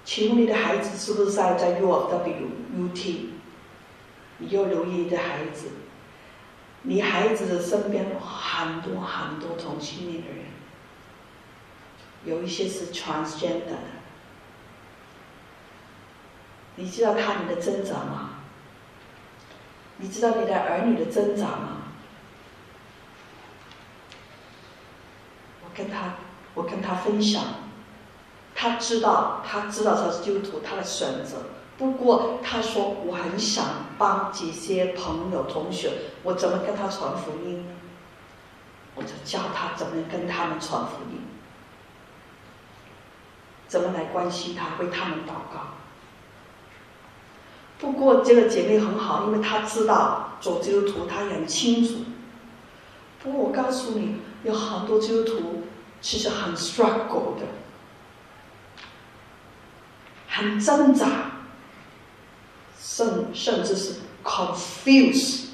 [0.04, 3.30] 请问你的孩子是不是在在 U of W U T？
[4.38, 5.68] 你要留意你的孩子，
[6.82, 10.44] 你孩子的身边有很多很多同性恋的人，
[12.24, 13.78] 有一些是 transgender 的，
[16.76, 18.30] 你知道他们的挣扎吗？
[19.98, 21.82] 你知道你的儿女的挣扎吗？
[25.62, 26.14] 我跟他，
[26.54, 27.42] 我跟他分享，
[28.54, 31.36] 他知道，他知道他是基督徒，他的选择。
[31.76, 33.64] 不过他说，我很想
[33.98, 37.74] 帮这些朋友同学，我怎么跟他传福音呢？
[38.94, 41.20] 我就教他怎么跟他们传福音，
[43.74, 45.74] 怎么来关心他，为他们祷告。
[47.80, 52.04] 不过这个姐妹很好，因为她知道做基督徒，她也很清楚。
[53.20, 55.64] 不过我告诉你，有好多基督徒
[56.00, 57.46] 其实很 struggle 的，
[60.28, 61.32] 很挣扎，
[62.80, 65.46] 甚甚至是 confused、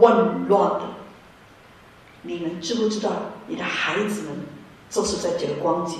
[0.00, 0.88] 混乱的。
[2.22, 3.12] 你们知不知道，
[3.46, 4.38] 你的孩子们
[4.88, 5.98] 就是在这个光景？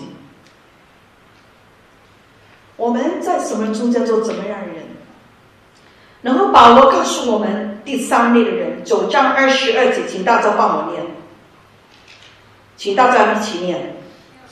[2.82, 4.82] 我们在什么中间做怎么样的人？
[6.22, 11.06] 然后保罗告诉我们第三类的人，九章二十二节，请大家帮我念，
[12.76, 13.94] 请大家一起念。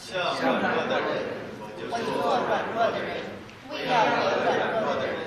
[0.00, 1.10] 像软弱的人，
[1.58, 3.18] 我就做软弱的人；
[3.72, 5.26] 为要得软弱的人，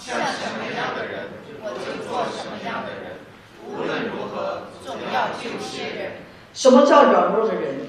[0.00, 1.28] 像什么样的人，
[1.60, 3.20] 我就做什么样的人。
[3.68, 6.12] 无论如何，总要救些人。
[6.54, 7.87] 什么叫软弱的人？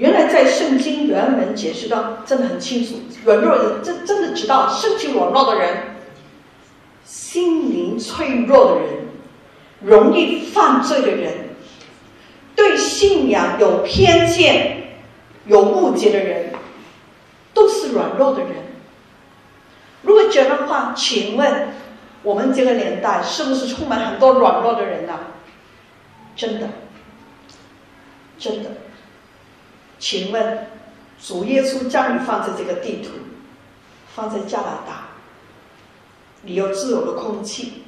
[0.00, 5.76] 原来在圣经原文解释到真的很清楚，软弱人真真的知道身体软弱的人。
[7.04, 8.88] 心灵脆弱的人，
[9.82, 11.50] 容易犯罪的人，
[12.56, 15.02] 对信仰有偏见、
[15.44, 16.54] 有误解的人，
[17.52, 18.50] 都是软弱的人。
[20.00, 21.74] 如果这样的话，请问
[22.22, 25.18] 我们这个年代是不是充满很多软弱的人呢？
[26.34, 26.68] 真的，
[28.38, 28.70] 真的。
[30.00, 30.66] 请问，
[31.22, 33.10] 主耶稣将你放在这个地图，
[34.14, 35.08] 放在加拿大。
[36.42, 37.84] 你有自由的空气，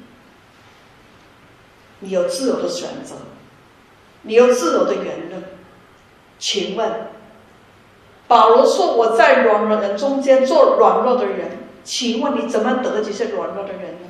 [1.99, 3.15] 你有自由的选择，
[4.21, 5.43] 你有自由的言论。
[6.37, 7.07] 请问，
[8.27, 14.07] 保罗说我在软弱人中间做软弱的人，请问你怎么得这些软弱的人呢？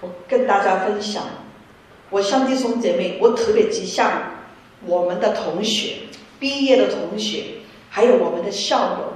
[0.00, 1.22] 我跟大家分享，
[2.10, 4.10] 我向弟兄姐妹，我特别记向
[4.86, 5.96] 我们的同学，
[6.38, 7.58] 毕业的同学，
[7.90, 9.12] 还有我们的校友，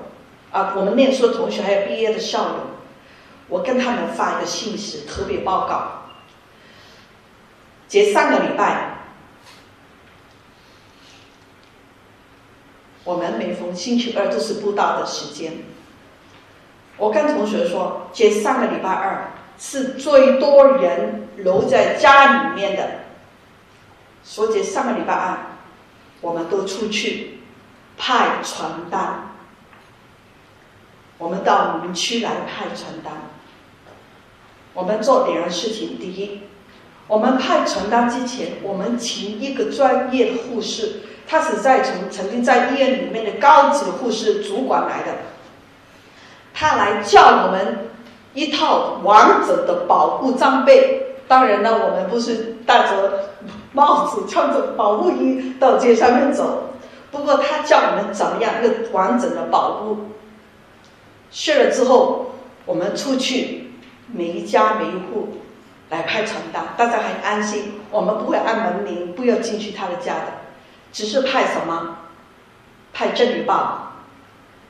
[0.50, 2.54] 啊，我们念书的同学，还有毕业的校友，
[3.48, 5.92] 我跟他们发一个信息，特别报告。
[7.88, 8.98] 这三个礼拜，
[13.04, 15.54] 我们每逢星期二都是布道的时间。
[16.98, 22.90] 我跟同学说，这三个礼拜二是最多人留在家里面的。
[24.24, 25.38] 说这三个礼拜二，
[26.20, 27.40] 我们都出去
[27.96, 29.32] 派传单。
[31.18, 33.12] 我们到民区来派传单。
[34.74, 36.42] 我们做两样事情：第一，
[37.08, 45.16] 我们派传单之前，我们请一个专业的护士，他是在从曾经在医院里面的高级护士主管来的，
[46.54, 47.90] 他来教我们
[48.34, 51.16] 一套完整的保护装备。
[51.26, 53.30] 当然呢，我们不是带着
[53.72, 56.70] 帽子、穿着保护衣到街上面走，
[57.10, 59.98] 不过他教我们怎么样一个完整的保护。
[61.30, 62.32] 学了之后，
[62.64, 63.72] 我们出去
[64.12, 65.34] 每一家每一户。
[65.90, 67.80] 来派传单，大家很安心。
[67.90, 70.24] 我们不会按门铃，不要进去他的家的，
[70.92, 71.96] 只是派什么？
[72.92, 73.92] 派真理报。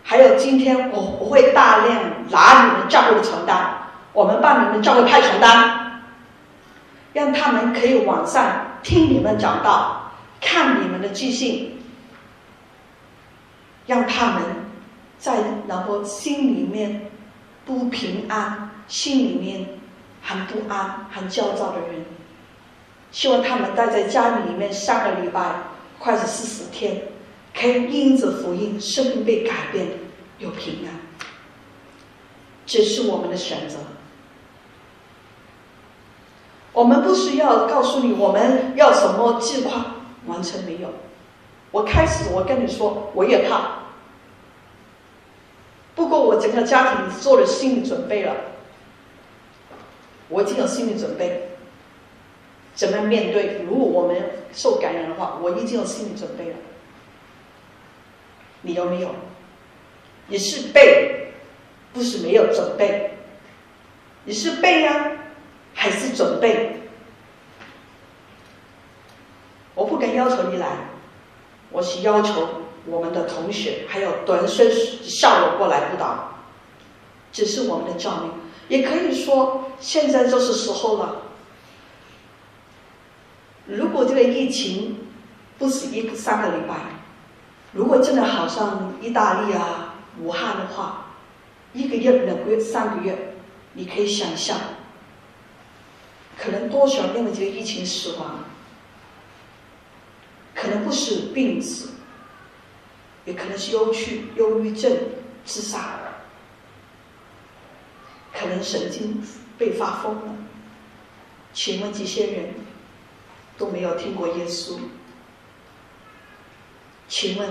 [0.05, 1.99] 还有今天我我会大量
[2.31, 3.79] 拿你们教会的传单，
[4.13, 6.03] 我们帮你们教会派传单，
[7.13, 11.79] 让他们可以网上听你们讲道，看你们的记性，
[13.87, 14.43] 让他们
[15.19, 17.11] 在然后心里面
[17.65, 19.67] 不平安，心里面。
[20.21, 22.05] 很不安、很焦躁的人，
[23.11, 25.55] 希望他们待在家里面三个礼拜，
[25.99, 27.03] 快是四十天，
[27.55, 29.87] 可以因着福音，生命被改变，
[30.39, 30.93] 有平安。
[32.67, 33.79] 这是我们的选择。
[36.79, 40.89] 我们不需要告诉你我们要什么计划，完全没有。
[41.73, 43.81] 我开始我跟你说，我也怕，
[45.97, 48.33] 不过我整个家庭做了心理准备了。
[50.29, 51.49] 我已经有心理准备，
[52.77, 53.61] 怎么面对？
[53.69, 54.17] 如果我们
[54.53, 56.57] 受感染的话，我已经有心理准备了。
[58.63, 59.09] 你有没有？
[60.29, 61.33] 你是备，
[61.93, 63.15] 不是没有准备。
[64.23, 65.11] 你是备呀，
[65.81, 66.81] 还是准备？
[69.77, 70.67] 我不敢要求你来，
[71.71, 72.49] 我是要求
[72.85, 74.69] 我们的同学还有短宣
[75.05, 76.35] 校友过来辅导，
[77.31, 78.29] 这是我们的教育。
[78.69, 81.23] 也可以说，现在就是时候了。
[83.67, 85.07] 如果这个疫情
[85.59, 86.75] 不是一个三个礼拜，
[87.73, 91.15] 如果真的好像意大利啊、武汉的话，
[91.73, 93.37] 一个月、两个月、三个月，
[93.75, 94.59] 你可以想象，
[96.39, 98.45] 可能多少因为这个疫情死亡，
[100.55, 101.91] 可能不是病死，
[103.25, 104.97] 也可能是忧郁、忧郁症、
[105.45, 105.99] 自杀。
[108.33, 109.21] 可能神经
[109.59, 110.35] 被发疯了。
[111.53, 112.55] 请问这些人
[113.57, 114.79] 都没有听过耶稣？
[117.09, 117.51] 请问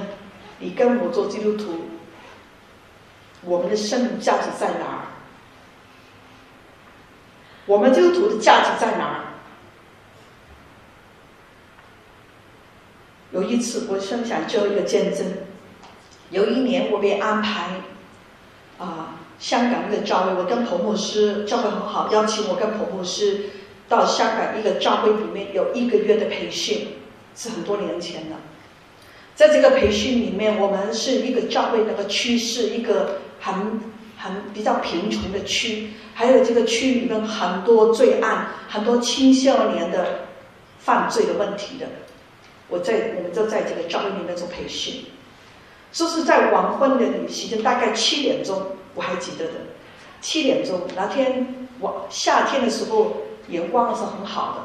[0.59, 1.89] 你跟我做基督徒，
[3.41, 5.06] 我们的生命价值在哪儿？
[7.67, 9.23] 我们基督徒的价值在哪儿？
[13.31, 15.25] 有一次，我想想做一个见证。
[16.31, 17.81] 有一年，我被安排
[18.79, 19.13] 啊。
[19.37, 23.51] 香港一个教会，我跟彭牧师教会很好，邀请我跟彭牧师
[23.87, 26.95] 到香港一个教会里面有一个月的培训，
[27.35, 28.37] 是很多年前的。
[29.35, 33.79] 在这个培训里面，我们是一个教会那个趋势一个很
[34.27, 40.27] 很比较贫穷的区，还有这个区里面很多罪案，很多青少年的
[40.79, 41.87] 犯罪的问题的。
[42.69, 45.05] 我在我们就在这个教会里面做培训，
[45.91, 48.61] 就是在黄昏的时间，大概七点钟。
[48.93, 49.53] 我还记得的，
[50.21, 53.17] 七点钟那天，我夏天的时候，
[53.49, 54.61] 阳光是很好的。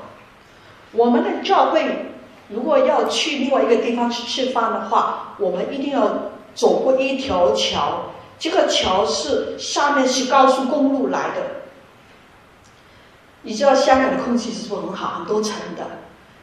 [0.92, 2.06] 我们的教会
[2.48, 8.12] 如果要去另外一个地方去吃饭的话，我们一定要走过一条桥，
[8.42, 11.62] 这个桥是下面是高速公路来的。
[13.42, 15.86] 你知道香港的空气是不是很好，很多尘的，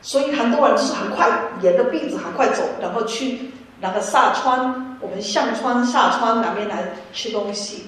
[0.02, 1.28] 所以很多人就是很快
[1.62, 3.52] 沿着鼻子很快走，然后去。
[3.82, 7.88] 那个沙川，我们上川、下川那边来吃东西。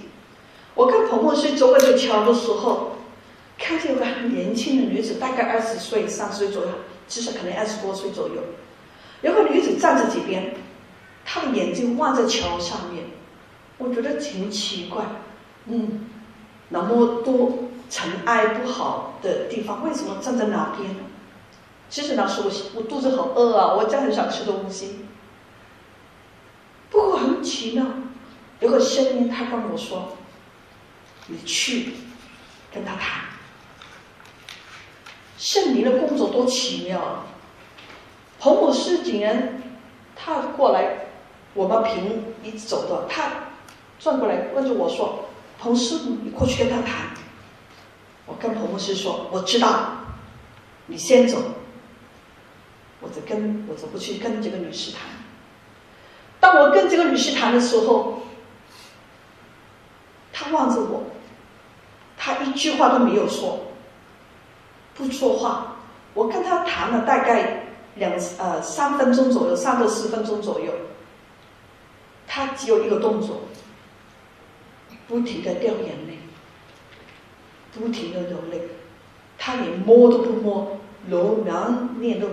[0.73, 2.95] 我跟彭牧师走过这桥的时候，
[3.57, 6.69] 看见有个很年轻的女子，大概二十岁、三十岁左右，
[7.09, 8.35] 至少可能二十多岁左右。
[9.21, 10.55] 有个女子站在这边，
[11.25, 13.03] 她的眼睛望在桥上面，
[13.81, 15.03] 我觉得挺奇怪。
[15.65, 16.07] 嗯，
[16.69, 20.95] 那么多尘埃不好的地方，为什么站在那边？
[21.89, 25.05] 其实那时候我我肚子好饿啊，我真的很想吃东西。
[26.89, 27.85] 不过很奇妙，
[28.59, 30.17] 有个声音他跟我说
[31.27, 31.93] ：“你去
[32.73, 33.25] 跟他谈。”
[35.37, 37.25] 圣灵的工作多奇妙啊！
[38.39, 39.61] 彭博士竟然
[40.15, 41.07] 他过来，
[41.53, 43.50] 我们平一直走的，他
[44.01, 45.25] 转过来问着我说
[45.59, 47.07] ：“彭师傅，你过去跟他谈。”
[48.25, 49.91] 我跟彭博士说：“我知道，
[50.87, 51.37] 你先走。”
[52.99, 55.01] 我就跟我走过去跟这个女士谈。
[56.39, 58.21] 当我跟这个女士谈的时候，
[60.31, 61.03] 她望着我，
[62.17, 63.59] 她一句话都没有说，
[64.95, 65.75] 不说话。
[66.13, 70.71] 我跟她谈了大概两呃三分钟左右，三到四分钟左右。
[72.27, 73.41] 她只有一个动作，
[75.11, 76.19] 不停的掉眼泪，
[77.73, 78.61] 不停的流泪，
[79.37, 82.29] 他连摸都不摸，流满脸都。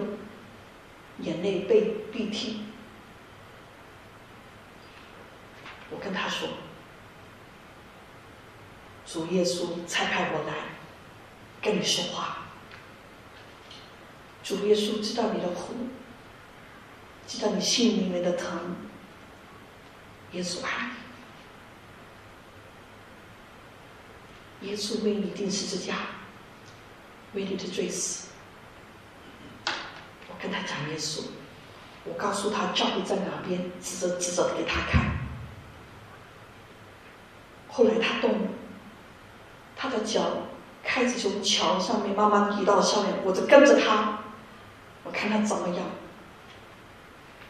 [1.22, 2.60] 眼泪被鼻涕，
[5.90, 6.48] 我跟他说
[9.04, 10.54] ：“主耶稣差派我来
[11.60, 12.44] 跟你说话。
[14.44, 15.74] 主耶稣知道你的苦，
[17.26, 18.76] 知道你心里面的疼。
[20.30, 20.92] 耶稣爱你，
[24.62, 25.94] 耶稣为你定十字架，
[27.34, 28.28] 为你的罪死。”
[30.28, 31.22] 我跟他讲耶稣，
[32.04, 35.04] 我告诉他教会在哪边，指着指着给他看。
[37.68, 38.48] 后来他动了，
[39.76, 40.38] 他的脚
[40.82, 44.20] 开始从桥上面慢慢移到上面，我就跟着他，
[45.04, 45.86] 我看他怎么样。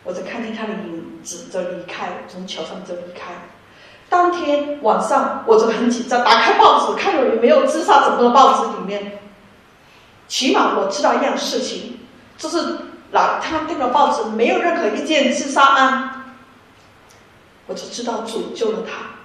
[0.04, 3.34] 我就看见他的影子就离开，从桥上就离开。
[4.08, 9.20] 当天晚上我就很紧张，打开报纸看有没有自杀，整个报纸里面，
[10.26, 11.98] 起码我知道一样事情。
[12.38, 12.78] 就是
[13.10, 16.24] 老他那个报纸没有任何一件自杀案，
[17.66, 19.18] 我就知道主救了他。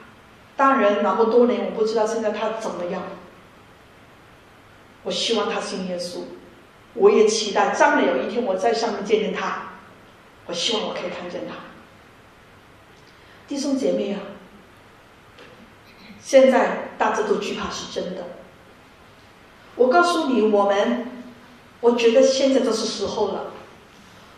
[0.58, 3.02] 当然然后多年，我不知道现在他怎么样。
[5.04, 6.22] 我希望他信耶稣，
[6.94, 9.64] 我也期待将来有一天我在上面见见他。
[10.46, 11.56] 我希望我可以看见他。
[13.48, 14.20] 弟兄姐妹啊，
[16.24, 18.24] 现在大家都惧怕是真的。
[19.76, 21.08] 我告诉你，我们。
[21.82, 23.48] 我觉得现在都是时候了。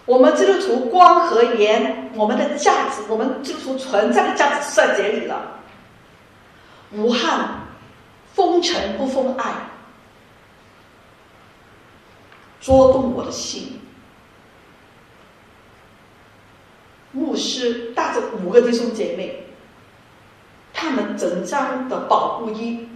[0.07, 5.59] 我们基督徒光和盐，我们的价值，我们基督徒存在的价值是在这里了。
[6.93, 7.67] 武汉，
[8.33, 9.53] 封城不封爱，
[12.59, 13.79] 捉动我的心。
[17.11, 19.44] 牧师带着五个弟兄姐妹，
[20.76, 22.88] 他们整张的保护衣，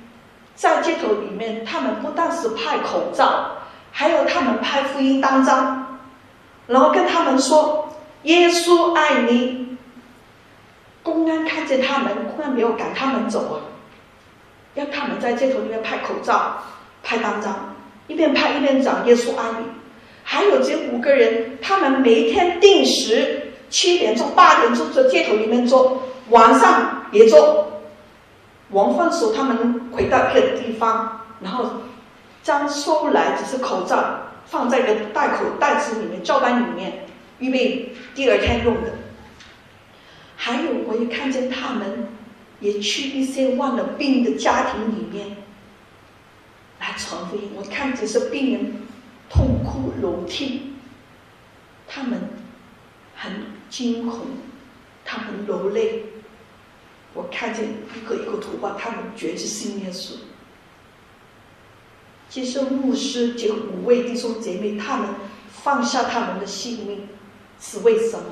[0.53, 3.55] 在街头里面，他们不但是派口罩。
[3.91, 5.99] 还有他们拍福音单张，
[6.67, 7.89] 然后跟他们说
[8.23, 9.77] ：“耶稣爱你。”
[11.01, 13.55] 公安看见他们，公安没有赶他们走啊，
[14.75, 16.57] 要他们在街头里面拍口罩、
[17.01, 17.75] 拍单张，
[18.07, 19.65] 一边拍一边讲“耶稣爱你”。
[20.23, 27.81] 还有这五个人，他们每天定时七点钟、八点钟在街头里面做，晚上也做。
[28.71, 31.71] 晚饭时，他们回到一个地方，然后。
[32.41, 37.05] 将收来只是口罩放在一个袋口袋子里面，胶袋里面，
[37.37, 38.93] 预备第二天用的。
[40.37, 42.07] 还有，我也看见他们
[42.61, 45.35] 也去一些患了病的家庭里面
[46.79, 47.51] 来传福音。
[47.55, 48.73] 我看这些病人
[49.29, 50.75] 痛哭流涕，
[51.89, 52.21] 他们
[53.15, 53.33] 很
[53.69, 54.21] 惊恐，
[55.03, 56.05] 他们流泪。
[57.19, 60.11] 我看见一个一个图画，他们绝志信耶稣。
[62.29, 65.09] 接受牧师这五位弟兄姐妹，他们
[65.51, 67.09] 放下他们的性命，
[67.59, 68.25] 是为什么？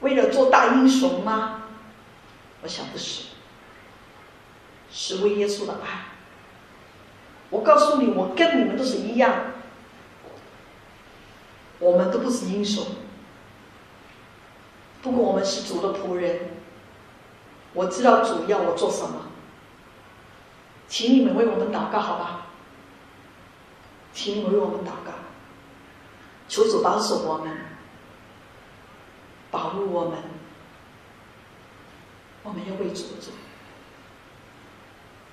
[0.00, 1.64] 为了做大英雄吗？
[2.62, 3.24] 我想不是，
[4.90, 6.06] 是为耶稣的爱。
[7.50, 9.52] 我告诉你，我跟你们都是一样，
[11.78, 12.86] 我们都不是英雄，
[15.02, 16.40] 不过我们是主的仆人。
[17.72, 19.26] 我知道主要我做什么。
[20.88, 22.46] 请你们为我们祷告，好吧？
[24.12, 25.12] 请你们为我们祷告，
[26.48, 27.56] 求主保守我们，
[29.52, 30.18] 保护我们。
[32.42, 33.32] 我们要为主做。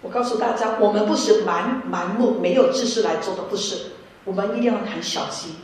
[0.02, 3.94] 我告诉大家，我们不是盲盲目没有知识来做的，不是。
[4.26, 5.56] 我们一定要很小心，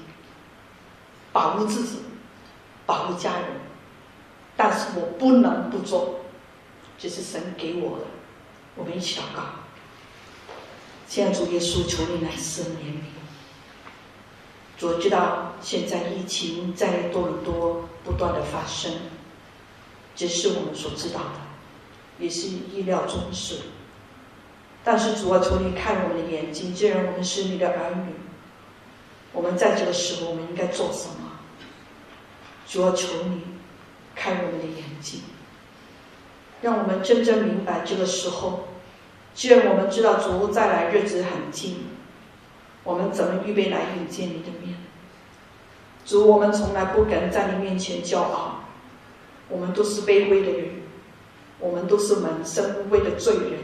[1.31, 1.99] 保护自己，
[2.87, 3.43] 保护家人。
[4.63, 6.21] 但是我不能不做，
[6.97, 8.05] 这是神给我的。
[8.77, 9.43] 我们一起祷告。
[11.05, 13.11] 现在主耶稣，求你来施怜悯。
[14.77, 18.93] 主知道现在疫情在多伦多不断的发生，
[20.15, 23.57] 这是我们所知道的，也是意料中事。
[24.81, 28.13] 但是主啊，求你看我们的眼睛，既然我们是你的儿女，
[29.33, 31.31] 我们在这个时候我们应该做什么？
[32.65, 33.41] 主啊，求你
[34.15, 35.21] 看我们的眼睛，
[36.61, 38.67] 让我们真正明白这个时候，
[39.33, 41.85] 既然我们知道主再来日子很近，
[42.83, 44.77] 我们怎么预备来迎接你的面？
[46.05, 48.63] 主，我们从来不敢在你面前骄傲，
[49.49, 50.69] 我们都是卑微的人，
[51.59, 53.59] 我们都是满身污秽的罪人。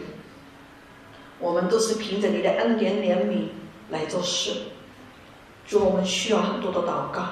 [1.41, 3.47] 我们都是凭着你的恩典怜悯
[3.91, 4.52] 来做事，
[5.66, 7.24] 主，我们需要很多的祷告，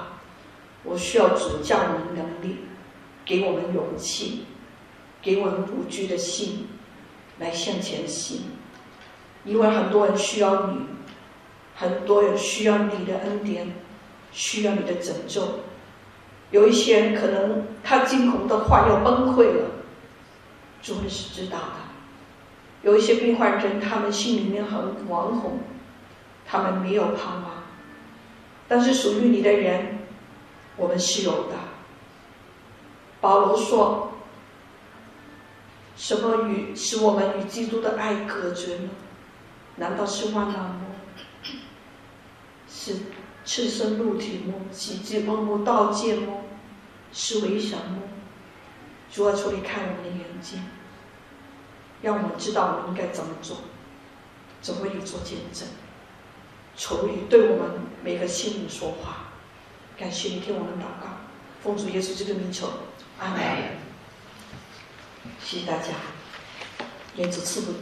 [0.86, 2.60] 我需要主教我们能力，
[3.28, 4.46] 给我们勇气，
[5.22, 6.68] 给我们无惧的心，
[7.40, 8.44] 来向前行。
[9.44, 10.80] 因为很多人需要你，
[11.76, 13.74] 很多人需要你的恩典，
[14.32, 15.42] 需要你的拯救。
[16.52, 19.72] 有一些人可能他惊恐的话要崩溃了，
[20.82, 21.88] 主你是知道的。
[22.84, 25.60] 有一些病患人，他们心里面很惶恐，
[26.46, 27.64] 他们没有盼望。
[28.70, 30.00] 但是属于你的人，
[30.78, 31.56] 我们是有的。
[33.28, 34.10] 保罗说
[35.98, 38.90] ：“什么与使我们与基督的爱隔绝呢？
[39.76, 40.86] 难道是万难吗？
[42.70, 42.96] 是
[43.44, 44.54] 赤身露体吗？
[44.72, 46.36] 岂是恶无盗窃吗？
[47.12, 48.00] 是危险吗？
[49.12, 50.64] 主啊，求你看我们的眼睛。”
[52.02, 53.58] 让我们知道我们应该怎么做，
[54.62, 55.68] 怎么去做见证。
[56.78, 57.72] 求你对我们
[58.02, 59.26] 每个心灵说话，
[59.98, 61.10] 感谢你听我们祷告，
[61.62, 62.70] 奉主耶稣基督的名求，
[63.20, 63.40] 阿门。
[65.44, 65.94] 谢谢大家，
[67.16, 67.74] 愿主赐福。